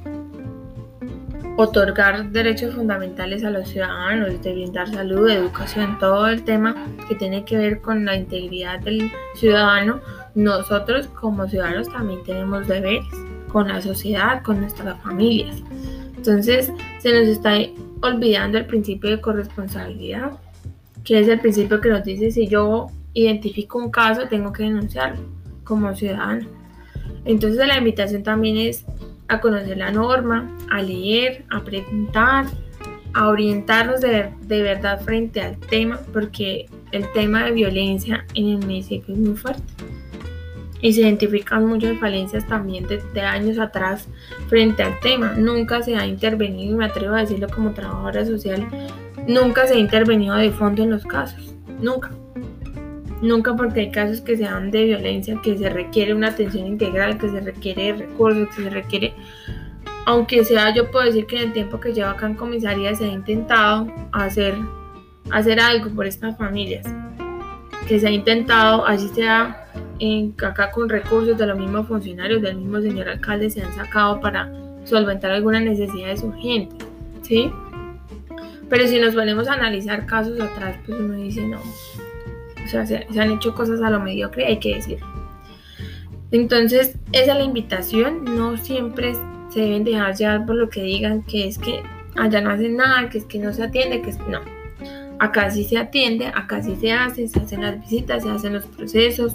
otorgar 1.57 2.31
derechos 2.31 2.75
fundamentales 2.75 3.45
a 3.45 3.51
los 3.51 3.69
ciudadanos, 3.69 4.41
de 4.43 4.53
brindar 4.53 4.89
salud, 4.89 5.29
educación, 5.29 5.99
todo 5.99 6.29
el 6.29 6.45
tema 6.45 6.87
que 7.09 7.17
tiene 7.17 7.45
que 7.45 7.57
ver 7.57 7.81
con 7.81 8.05
la 8.05 8.15
integridad 8.15 8.79
del 8.81 9.11
ciudadano, 9.35 10.01
nosotros 10.37 11.09
como 11.09 11.49
ciudadanos 11.49 11.89
también 11.89 12.23
tenemos 12.23 12.69
deberes 12.69 13.05
con 13.49 13.67
la 13.67 13.83
sociedad, 13.83 14.43
con 14.45 14.61
nuestras 14.61 15.01
familias. 15.03 15.57
Entonces 16.17 16.73
se 17.01 17.13
nos 17.13 17.27
está 17.27 17.55
olvidando 18.03 18.59
el 18.59 18.67
principio 18.67 19.11
de 19.11 19.21
corresponsabilidad, 19.21 20.33
que 21.03 21.19
es 21.19 21.27
el 21.27 21.41
principio 21.41 21.81
que 21.81 21.89
nos 21.89 22.05
dice 22.05 22.31
si 22.31 22.47
yo 22.47 22.87
identifico 23.15 23.79
un 23.79 23.91
caso 23.91 24.29
tengo 24.29 24.53
que 24.53 24.65
denunciarlo 24.65 25.23
como 25.65 25.95
ciudadano. 25.95 26.47
Entonces 27.25 27.67
la 27.67 27.79
invitación 27.79 28.23
también 28.23 28.57
es 28.57 28.85
a 29.29 29.41
conocer 29.41 29.77
la 29.77 29.91
norma, 29.91 30.51
a 30.71 30.81
leer, 30.83 31.45
a 31.51 31.63
preguntar, 31.63 32.47
a 33.15 33.29
orientarnos 33.29 34.01
de, 34.01 34.31
de, 34.43 34.63
verdad 34.63 35.01
frente 35.01 35.41
al 35.41 35.59
tema, 35.59 36.01
porque 36.13 36.67
el 36.93 37.11
tema 37.13 37.45
de 37.45 37.53
violencia 37.53 38.25
en 38.35 38.49
el 38.49 38.59
municipio 38.59 39.15
es 39.15 39.21
muy 39.21 39.37
fuerte. 39.37 39.63
Y 40.81 40.93
se 40.93 41.01
identifican 41.01 41.67
muchas 41.67 41.99
falencias 41.99 42.47
también 42.47 42.87
de, 42.87 43.03
de 43.13 43.21
años 43.21 43.59
atrás 43.59 44.09
frente 44.47 44.83
al 44.83 44.99
tema. 45.01 45.35
Nunca 45.37 45.83
se 45.83 45.97
ha 45.97 46.07
intervenido, 46.07 46.75
y 46.75 46.79
me 46.79 46.85
atrevo 46.85 47.17
a 47.17 47.21
decirlo 47.21 47.49
como 47.49 47.73
trabajadora 47.73 48.25
social, 48.25 48.67
nunca 49.27 49.67
se 49.67 49.75
ha 49.75 49.79
intervenido 49.79 50.37
de 50.37 50.53
fondo 50.53 50.85
en 50.85 50.91
los 50.91 51.05
casos. 51.05 51.55
Nunca. 51.81 52.11
Nunca 53.21 53.57
porque 53.57 53.81
hay 53.81 53.91
casos 53.91 54.21
que 54.21 54.37
se 54.37 54.45
dan 54.45 54.71
de 54.71 54.85
violencia, 54.85 55.41
que 55.43 55.59
se 55.59 55.69
requiere 55.69 56.15
una 56.15 56.29
atención 56.29 56.67
integral, 56.67 57.19
que 57.19 57.29
se 57.29 57.41
requiere 57.41 57.95
recursos, 57.95 58.49
que 58.55 58.63
se 58.63 58.71
requiere... 58.71 59.15
Aunque 60.07 60.45
sea, 60.45 60.73
yo 60.75 60.91
puedo 60.91 61.05
decir 61.05 61.27
que 61.27 61.37
en 61.37 61.49
el 61.49 61.53
tiempo 61.53 61.81
que 61.81 61.93
llevo 61.93 62.11
acá 62.11 62.27
en 62.27 62.35
comisaría 62.35 62.95
se 62.95 63.05
ha 63.05 63.09
intentado 63.09 63.93
hacer, 64.13 64.55
hacer 65.31 65.61
algo 65.61 65.91
por 65.91 66.07
estas 66.07 66.39
familias. 66.39 66.87
Que 67.87 67.99
se 67.99 68.07
ha 68.07 68.11
intentado, 68.11 68.87
así 68.87 69.09
sea 69.09 69.65
acá 70.43 70.71
con 70.71 70.89
recursos 70.89 71.37
de 71.37 71.47
los 71.47 71.59
mismos 71.59 71.89
funcionarios, 71.89 72.41
del 72.41 72.57
mismo 72.57 72.81
señor 72.81 73.09
alcalde, 73.09 73.51
se 73.51 73.63
han 73.63 73.75
sacado 73.75 74.21
para 74.21 74.51
solventar 74.85 75.33
algunas 75.33 75.63
necesidades 75.63 76.23
urgentes. 76.23 76.87
¿Sí? 77.23 77.51
Pero 78.71 78.87
si 78.87 78.99
nos 79.01 79.15
ponemos 79.15 79.49
a 79.49 79.55
analizar 79.55 80.07
casos 80.07 80.39
atrás, 80.41 80.77
pues 80.87 80.99
uno 81.01 81.15
dice, 81.15 81.47
no, 81.47 81.61
o 82.69 82.71
sea, 82.71 82.87
se, 82.87 83.07
han 83.19 83.31
hecho 83.33 83.55
cosas 83.55 83.81
a 83.81 83.91
lo 83.91 84.01
mediocre, 84.01 84.47
hay 84.47 84.59
que 84.59 84.75
decir. 84.75 84.99
Entonces, 86.31 86.97
esa 87.13 87.33
es 87.33 87.39
la 87.39 87.45
invitación. 87.45 88.25
No 88.25 88.57
siempre 88.59 89.15
se 89.49 89.61
deben 89.61 89.85
dejar 89.85 90.15
llevar 90.15 90.45
por 90.45 90.57
lo 90.57 90.69
que 90.69 90.83
digan, 90.83 91.23
que 91.23 91.49
es 91.49 91.59
que 91.59 91.83
allá 92.17 92.41
no 92.41 92.51
hacen 92.51 92.77
nada, 92.77 93.09
que 93.09 93.19
es 93.19 93.25
que 93.25 93.39
no 93.39 93.53
se 93.53 93.65
atiende, 93.65 94.03
que 94.03 94.11
es 94.11 94.19
no. 94.29 94.41
Acá 95.19 95.51
sí 95.51 95.65
se 95.65 95.79
atiende, 95.79 96.27
acá 96.27 96.63
sí 96.63 96.77
se 96.77 96.93
hace, 96.93 97.27
se 97.27 97.41
hacen 97.41 97.63
las 97.63 97.81
visitas, 97.81 98.23
se 98.23 98.31
hacen 98.31 98.53
los 98.53 98.67
procesos. 98.67 99.35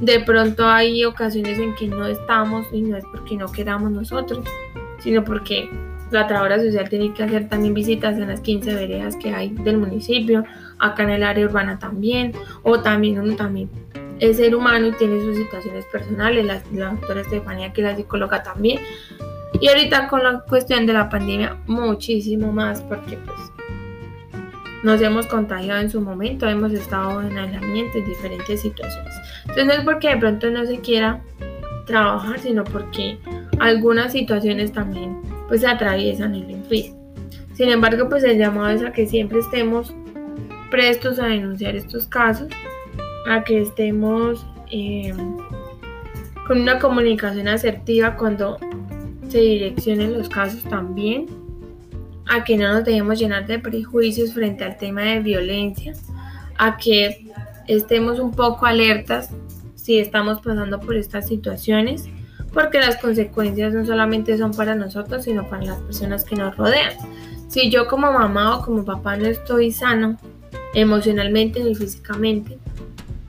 De 0.00 0.20
pronto 0.20 0.66
hay 0.66 1.04
ocasiones 1.04 1.58
en 1.58 1.74
que 1.74 1.86
no 1.86 2.06
estamos 2.06 2.66
y 2.72 2.80
no 2.80 2.96
es 2.96 3.04
porque 3.12 3.36
no 3.36 3.52
queramos 3.52 3.90
nosotros, 3.90 4.44
sino 4.98 5.22
porque 5.22 5.68
la 6.12 6.26
trabajadora 6.26 6.62
social 6.62 6.88
tiene 6.88 7.12
que 7.12 7.22
hacer 7.22 7.48
también 7.48 7.74
visitas 7.74 8.16
en 8.16 8.28
las 8.28 8.40
15 8.40 8.74
veredas 8.74 9.16
que 9.16 9.34
hay 9.34 9.50
del 9.50 9.78
municipio, 9.78 10.44
acá 10.78 11.02
en 11.04 11.10
el 11.10 11.22
área 11.22 11.46
urbana 11.46 11.78
también, 11.78 12.32
o 12.62 12.80
también 12.80 13.18
uno 13.18 13.34
también 13.36 13.70
es 14.22 14.36
ser 14.36 14.54
humano 14.54 14.86
y 14.86 14.92
tiene 14.92 15.20
sus 15.20 15.36
situaciones 15.36 15.84
personales, 15.86 16.44
la, 16.44 16.90
doctora 16.90 17.22
Estefanía 17.22 17.72
que 17.72 17.80
es 17.80 17.88
la 17.88 17.96
psicóloga 17.96 18.42
también. 18.44 18.80
Y 19.60 19.68
ahorita 19.68 20.06
con 20.08 20.22
la 20.22 20.40
cuestión 20.48 20.86
de 20.86 20.92
la 20.92 21.08
pandemia 21.08 21.56
muchísimo 21.66 22.52
más 22.52 22.80
porque 22.82 23.18
pues 23.18 23.38
nos 24.84 25.00
hemos 25.00 25.26
contagiado 25.26 25.80
en 25.80 25.90
su 25.90 26.00
momento, 26.00 26.48
hemos 26.48 26.72
estado 26.72 27.20
en 27.20 27.36
aislamiento 27.36 27.98
en 27.98 28.04
diferentes 28.04 28.60
situaciones. 28.60 29.12
Entonces 29.40 29.66
no 29.66 29.72
es 29.72 29.80
porque 29.80 30.10
de 30.10 30.16
pronto 30.16 30.50
no 30.50 30.64
se 30.66 30.78
quiera 30.78 31.20
trabajar, 31.86 32.38
sino 32.38 32.62
porque 32.62 33.18
algunas 33.58 34.12
situaciones 34.12 34.72
también 34.72 35.20
pues 35.52 35.66
atraviesan 35.66 36.32
lo 36.32 36.50
impiden. 36.50 36.94
Sin 37.52 37.68
embargo, 37.68 38.08
pues 38.08 38.24
el 38.24 38.38
llamado 38.38 38.70
es 38.70 38.82
a 38.82 38.90
que 38.90 39.06
siempre 39.06 39.40
estemos 39.40 39.92
prestos 40.70 41.18
a 41.18 41.26
denunciar 41.26 41.76
estos 41.76 42.06
casos, 42.06 42.48
a 43.28 43.44
que 43.44 43.60
estemos 43.60 44.46
em, 44.70 45.36
con 46.46 46.62
una 46.62 46.78
comunicación 46.78 47.48
asertiva 47.48 48.16
cuando 48.16 48.56
se 49.28 49.40
direccionen 49.40 50.14
los 50.14 50.30
casos 50.30 50.64
también, 50.64 51.26
a 52.30 52.44
que 52.44 52.56
no 52.56 52.72
nos 52.72 52.86
dejemos 52.86 53.18
llenar 53.18 53.46
de 53.46 53.58
prejuicios 53.58 54.32
frente 54.32 54.64
al 54.64 54.78
tema 54.78 55.02
de 55.02 55.20
violencia, 55.20 55.92
a 56.56 56.78
que 56.78 57.26
estemos 57.68 58.18
un 58.18 58.30
poco 58.30 58.64
alertas 58.64 59.28
si 59.74 59.98
estamos 59.98 60.40
pasando 60.40 60.80
por 60.80 60.96
estas 60.96 61.28
situaciones 61.28 62.08
porque 62.52 62.78
las 62.78 62.96
consecuencias 62.98 63.72
no 63.72 63.84
solamente 63.84 64.36
son 64.38 64.52
para 64.52 64.74
nosotros, 64.74 65.24
sino 65.24 65.48
para 65.48 65.64
las 65.64 65.78
personas 65.80 66.24
que 66.24 66.36
nos 66.36 66.56
rodean. 66.56 66.94
Si 67.48 67.70
yo 67.70 67.86
como 67.86 68.12
mamá 68.12 68.58
o 68.58 68.64
como 68.64 68.84
papá 68.84 69.16
no 69.16 69.26
estoy 69.26 69.72
sano 69.72 70.16
emocionalmente 70.74 71.62
ni 71.62 71.74
físicamente, 71.74 72.58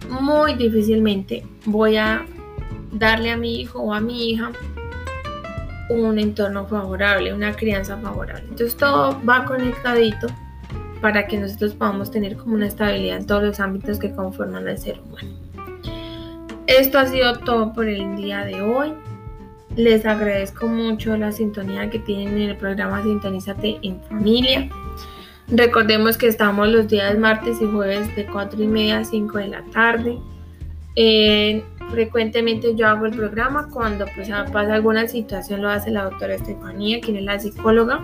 muy 0.10 0.56
difícilmente 0.56 1.46
voy 1.66 1.98
a 1.98 2.26
darle 2.92 3.32
a 3.32 3.38
mi 3.38 3.60
hijo 3.60 3.80
o 3.80 3.94
a 3.94 4.00
mi 4.00 4.30
hija 4.30 4.52
un 5.90 6.20
entorno 6.20 6.66
favorable, 6.66 7.34
una 7.34 7.54
crianza 7.54 7.98
favorable. 7.98 8.46
Entonces 8.50 8.76
todo 8.76 9.20
va 9.28 9.46
conectadito 9.46 10.28
para 11.02 11.28
que 11.28 11.38
nosotros 11.38 11.74
podamos 11.74 12.12
tener 12.12 12.38
como 12.38 12.56
una 12.56 12.68
estabilidad 12.68 13.18
en 13.18 13.28
todos 13.28 13.44
los 13.44 13.60
ámbitos 13.60 14.00
que 14.00 14.12
conforman 14.12 14.68
al 14.68 14.78
ser 14.78 15.00
humano. 15.02 15.30
Esto 16.68 16.98
ha 16.98 17.06
sido 17.08 17.40
todo 17.40 17.74
por 17.74 17.90
el 17.90 18.16
día 18.16 18.46
de 18.46 18.62
hoy. 18.62 18.94
Les 19.76 20.06
agradezco 20.06 20.68
mucho 20.68 21.18
la 21.18 21.32
sintonía 21.32 21.90
que 21.90 21.98
tienen 21.98 22.38
en 22.38 22.50
el 22.50 22.58
programa 22.58 23.02
Sintonízate 23.02 23.80
en 23.82 24.00
Familia. 24.04 24.70
Recordemos 25.48 26.18
que 26.18 26.28
estamos 26.28 26.68
los 26.68 26.88
días 26.88 27.18
martes 27.18 27.58
y 27.60 27.66
jueves 27.66 28.16
de 28.16 28.26
4 28.28 28.62
y 28.62 28.68
media 28.68 29.00
a 29.00 29.04
5 29.04 29.38
de 29.40 29.48
la 29.48 29.64
tarde. 29.74 30.20
Eh, 30.96 31.64
frecuentemente 31.90 32.76
yo 32.76 32.88
hago 32.88 33.08
el 33.08 33.16
programa 33.16 33.68
cuando 33.72 34.06
pues, 34.16 34.30
pasa 34.30 34.76
alguna 34.76 35.08
situación, 35.08 35.64
lo 35.64 35.70
hace 35.70 35.90
la 35.90 36.04
doctora 36.04 36.36
Estefanía, 36.36 37.02
quien 37.02 37.18
es 37.18 37.24
la 37.24 37.40
psicóloga. 37.40 38.00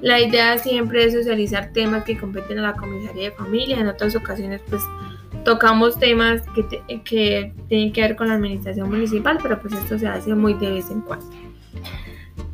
La 0.00 0.18
idea 0.20 0.56
siempre 0.56 1.04
es 1.04 1.12
socializar 1.12 1.72
temas 1.74 2.04
que 2.04 2.18
competen 2.18 2.58
a 2.60 2.62
la 2.62 2.72
comisaría 2.72 3.30
de 3.30 3.36
familia. 3.36 3.78
En 3.80 3.88
otras 3.88 4.16
ocasiones 4.16 4.62
pues 4.68 4.82
tocamos 5.46 5.98
temas 5.98 6.42
que, 6.56 6.66
que 7.04 7.52
tienen 7.68 7.92
que 7.92 8.00
ver 8.02 8.16
con 8.16 8.26
la 8.26 8.34
administración 8.34 8.90
municipal, 8.90 9.38
pero 9.40 9.60
pues 9.60 9.74
esto 9.74 9.96
se 9.96 10.08
hace 10.08 10.34
muy 10.34 10.54
de 10.54 10.72
vez 10.72 10.90
en 10.90 11.02
cuando. 11.02 11.24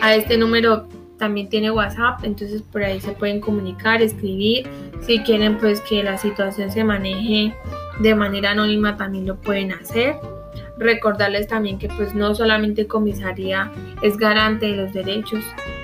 A 0.01 0.17
este 0.17 0.37
número 0.37 0.89
también 1.25 1.49
tiene 1.49 1.71
WhatsApp, 1.71 2.23
entonces 2.23 2.61
por 2.61 2.85
ahí 2.85 3.01
se 3.01 3.13
pueden 3.13 3.41
comunicar, 3.41 4.03
escribir. 4.03 4.69
Si 5.01 5.21
quieren 5.21 5.57
pues 5.57 5.81
que 5.81 6.03
la 6.03 6.19
situación 6.19 6.71
se 6.71 6.85
maneje 6.85 7.55
de 8.01 8.15
manera 8.15 8.51
anónima 8.51 8.99
también 8.99 9.27
lo 9.27 9.37
pueden 9.37 9.73
hacer. 9.73 10.17
Recordarles 10.77 11.49
también 11.49 11.79
que 11.79 11.89
pues 11.89 12.15
no 12.15 12.35
solamente 12.35 12.87
comisaría 12.87 13.73
es 14.03 14.19
garante 14.19 14.67
de 14.67 14.77
los 14.77 14.93
derechos 14.93 15.43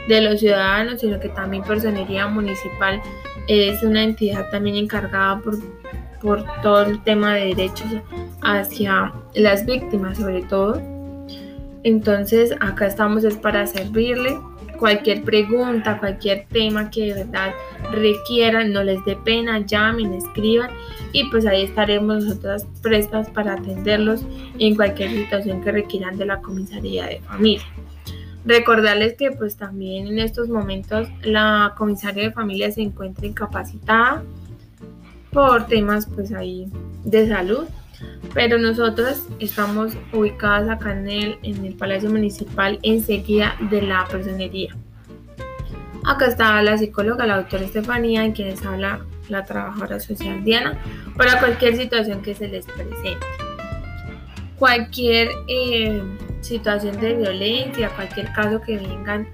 de 0.08 0.20
los 0.20 0.40
ciudadanos, 0.40 1.00
sino 1.00 1.18
que 1.18 1.30
también 1.30 1.62
Personería 1.62 2.26
Municipal 2.26 3.00
es 3.48 3.82
una 3.82 4.02
entidad 4.02 4.50
también 4.50 4.76
encargada 4.76 5.40
por, 5.40 5.54
por 6.20 6.44
todo 6.60 6.82
el 6.82 7.02
tema 7.02 7.32
de 7.36 7.54
derechos 7.54 7.88
hacia 8.42 9.14
las 9.34 9.64
víctimas 9.64 10.18
sobre 10.18 10.42
todo. 10.42 10.82
Entonces 11.82 12.52
acá 12.60 12.88
estamos 12.88 13.24
es 13.24 13.36
para 13.36 13.66
servirle 13.66 14.38
cualquier 14.80 15.22
pregunta, 15.22 15.98
cualquier 15.98 16.46
tema 16.46 16.90
que 16.90 17.12
de 17.12 17.24
verdad 17.24 17.52
requieran, 17.92 18.72
no 18.72 18.82
les 18.82 19.04
dé 19.04 19.14
pena, 19.14 19.60
llamen, 19.60 20.14
escriban 20.14 20.70
y 21.12 21.28
pues 21.30 21.46
ahí 21.46 21.62
estaremos 21.62 22.24
nosotras 22.24 22.66
prestas 22.82 23.28
para 23.28 23.52
atenderlos 23.54 24.24
en 24.58 24.74
cualquier 24.74 25.10
situación 25.10 25.62
que 25.62 25.70
requieran 25.70 26.16
de 26.16 26.24
la 26.24 26.40
comisaría 26.40 27.06
de 27.06 27.20
familia. 27.20 27.66
Recordarles 28.46 29.14
que 29.14 29.30
pues 29.32 29.56
también 29.56 30.08
en 30.08 30.18
estos 30.18 30.48
momentos 30.48 31.08
la 31.22 31.74
comisaría 31.76 32.24
de 32.24 32.32
familia 32.32 32.72
se 32.72 32.80
encuentra 32.80 33.26
incapacitada 33.26 34.22
por 35.30 35.66
temas 35.66 36.06
pues 36.06 36.32
ahí 36.32 36.68
de 37.04 37.28
salud 37.28 37.66
pero 38.34 38.58
nosotros 38.58 39.26
estamos 39.38 39.92
ubicadas 40.12 40.68
acá 40.68 40.92
en 40.92 41.08
el, 41.08 41.74
Palacio 41.74 42.10
Municipal 42.10 42.78
enseguida 42.82 43.56
de 43.70 43.82
la 43.82 44.06
personería. 44.06 44.76
Acá 46.04 46.26
está 46.26 46.62
la 46.62 46.78
psicóloga, 46.78 47.26
la 47.26 47.38
doctora 47.38 47.64
Estefanía, 47.64 48.24
en 48.24 48.32
quienes 48.32 48.64
habla 48.64 49.00
la 49.28 49.44
trabajadora 49.44 50.00
social 50.00 50.42
Diana, 50.44 50.78
para 51.16 51.38
cualquier 51.38 51.76
situación 51.76 52.22
que 52.22 52.34
se 52.34 52.48
les 52.48 52.64
presente. 52.66 53.18
Cualquier 54.58 55.30
eh, 55.48 56.02
situación 56.40 57.00
de 57.00 57.14
violencia, 57.14 57.90
cualquier 57.90 58.32
caso 58.32 58.60
que 58.60 58.76
vengan 58.76 59.28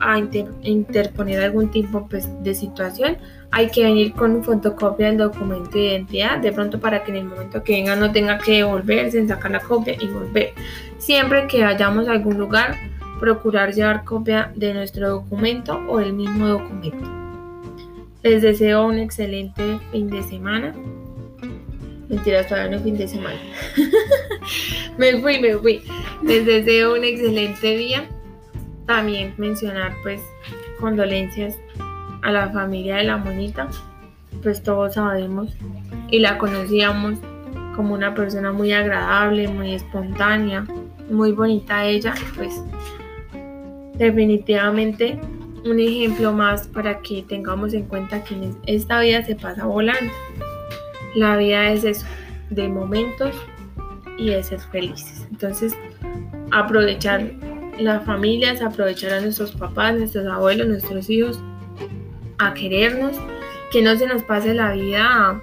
a 0.00 0.18
interponer 0.62 1.40
algún 1.42 1.70
tipo 1.70 2.06
pues, 2.08 2.28
de 2.42 2.54
situación, 2.54 3.16
hay 3.50 3.70
que 3.70 3.84
venir 3.84 4.12
con 4.12 4.42
fotocopia 4.44 5.08
del 5.08 5.18
documento 5.18 5.70
de 5.70 5.84
identidad, 5.84 6.38
de 6.38 6.52
pronto 6.52 6.80
para 6.80 7.02
que 7.02 7.10
en 7.12 7.18
el 7.18 7.24
momento 7.24 7.62
que 7.62 7.74
venga 7.74 7.96
no 7.96 8.12
tenga 8.12 8.38
que 8.38 8.56
devolverse, 8.58 9.26
sacar 9.26 9.50
la 9.50 9.60
copia 9.60 9.96
y 10.00 10.06
volver. 10.08 10.52
Siempre 10.98 11.46
que 11.46 11.62
vayamos 11.62 12.08
a 12.08 12.12
algún 12.12 12.38
lugar, 12.38 12.76
procurar 13.20 13.72
llevar 13.72 14.04
copia 14.04 14.52
de 14.54 14.74
nuestro 14.74 15.08
documento 15.08 15.80
o 15.88 16.00
el 16.00 16.12
mismo 16.12 16.46
documento. 16.46 17.08
Les 18.22 18.42
deseo 18.42 18.86
un 18.86 18.98
excelente 18.98 19.78
fin 19.92 20.10
de 20.10 20.22
semana. 20.22 20.74
Mentiras, 22.08 22.48
todavía 22.48 22.70
no 22.70 22.76
es 22.76 22.82
fin 22.82 22.96
de 22.96 23.08
semana. 23.08 23.38
me 24.98 25.20
fui, 25.20 25.40
me 25.40 25.56
fui. 25.56 25.82
Les 26.22 26.44
deseo 26.44 26.94
un 26.94 27.04
excelente 27.04 27.76
día 27.76 28.08
también 28.86 29.34
mencionar 29.36 29.92
pues 30.02 30.20
condolencias 30.80 31.58
a 32.22 32.30
la 32.30 32.50
familia 32.50 32.96
de 32.96 33.04
la 33.04 33.16
monita, 33.16 33.68
pues 34.42 34.62
todos 34.62 34.94
sabemos 34.94 35.54
y 36.10 36.18
la 36.20 36.38
conocíamos 36.38 37.18
como 37.74 37.94
una 37.94 38.14
persona 38.14 38.52
muy 38.52 38.72
agradable, 38.72 39.48
muy 39.48 39.74
espontánea, 39.74 40.64
muy 41.10 41.32
bonita 41.32 41.84
ella, 41.84 42.14
pues 42.34 42.62
definitivamente 43.94 45.20
un 45.64 45.80
ejemplo 45.80 46.32
más 46.32 46.68
para 46.68 47.00
que 47.00 47.22
tengamos 47.22 47.74
en 47.74 47.84
cuenta 47.84 48.22
que 48.22 48.50
esta 48.66 49.00
vida 49.00 49.22
se 49.24 49.34
pasa 49.34 49.64
volando. 49.64 50.12
La 51.14 51.36
vida 51.36 51.70
es 51.70 51.84
eso, 51.84 52.06
de 52.50 52.68
momentos 52.68 53.34
y 54.18 54.30
de 54.30 54.42
ser 54.42 54.60
felices. 54.60 55.26
Entonces, 55.30 55.76
aprovechar 56.52 57.30
las 57.78 58.04
familias, 58.04 58.62
aprovechar 58.62 59.12
a 59.12 59.20
nuestros 59.20 59.52
papás, 59.52 59.96
nuestros 59.96 60.26
abuelos, 60.26 60.66
nuestros 60.66 61.08
hijos, 61.10 61.40
a 62.38 62.54
querernos, 62.54 63.16
que 63.70 63.82
no 63.82 63.96
se 63.96 64.06
nos 64.06 64.22
pase 64.22 64.54
la 64.54 64.72
vida 64.72 65.40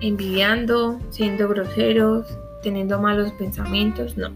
envidiando, 0.00 1.00
siendo 1.10 1.48
groseros, 1.48 2.26
teniendo 2.62 3.00
malos 3.00 3.32
pensamientos, 3.32 4.16
no. 4.16 4.30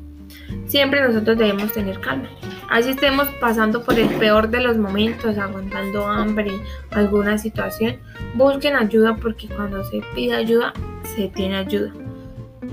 Siempre 0.67 1.01
nosotros 1.07 1.39
debemos 1.39 1.73
tener 1.73 2.01
calma. 2.01 2.29
Así 2.71 2.91
estemos 2.91 3.29
pasando 3.41 3.83
por 3.83 3.99
el 3.99 4.09
peor 4.17 4.49
de 4.49 4.61
los 4.61 4.77
momentos, 4.77 5.39
aguantando 5.39 6.07
hambre, 6.07 6.53
alguna 6.91 7.39
situación, 7.39 7.97
busquen 8.35 8.77
ayuda 8.77 9.17
porque 9.17 9.49
cuando 9.49 9.85
se 9.85 10.03
pide 10.15 10.35
ayuda, 10.35 10.73
se 11.03 11.29
tiene 11.29 11.59
ayuda. 11.59 11.93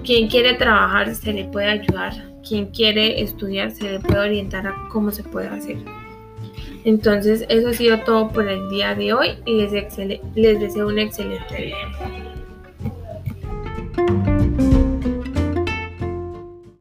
Quien 0.04 0.28
quiere 0.28 0.56
trabajar, 0.56 1.14
se 1.16 1.34
le 1.34 1.46
puede 1.46 1.70
ayudar 1.70 2.33
quien 2.48 2.68
quiere 2.68 3.22
estudiar 3.22 3.72
se 3.72 3.92
le 3.92 4.00
puede 4.00 4.20
orientar 4.20 4.68
a 4.68 4.76
cómo 4.90 5.12
se 5.12 5.24
puede 5.24 5.48
hacer. 5.48 5.78
Entonces, 6.86 7.46
eso 7.50 7.70
ha 7.70 7.74
sido 7.74 8.00
todo 8.00 8.30
por 8.30 8.48
el 8.48 8.70
día 8.70 8.94
de 8.94 9.14
hoy 9.14 9.30
y 9.46 9.54
les, 9.54 9.72
les 10.36 10.60
deseo 10.60 10.88
un 10.88 11.00
excelente 11.00 11.56
día. 11.56 12.33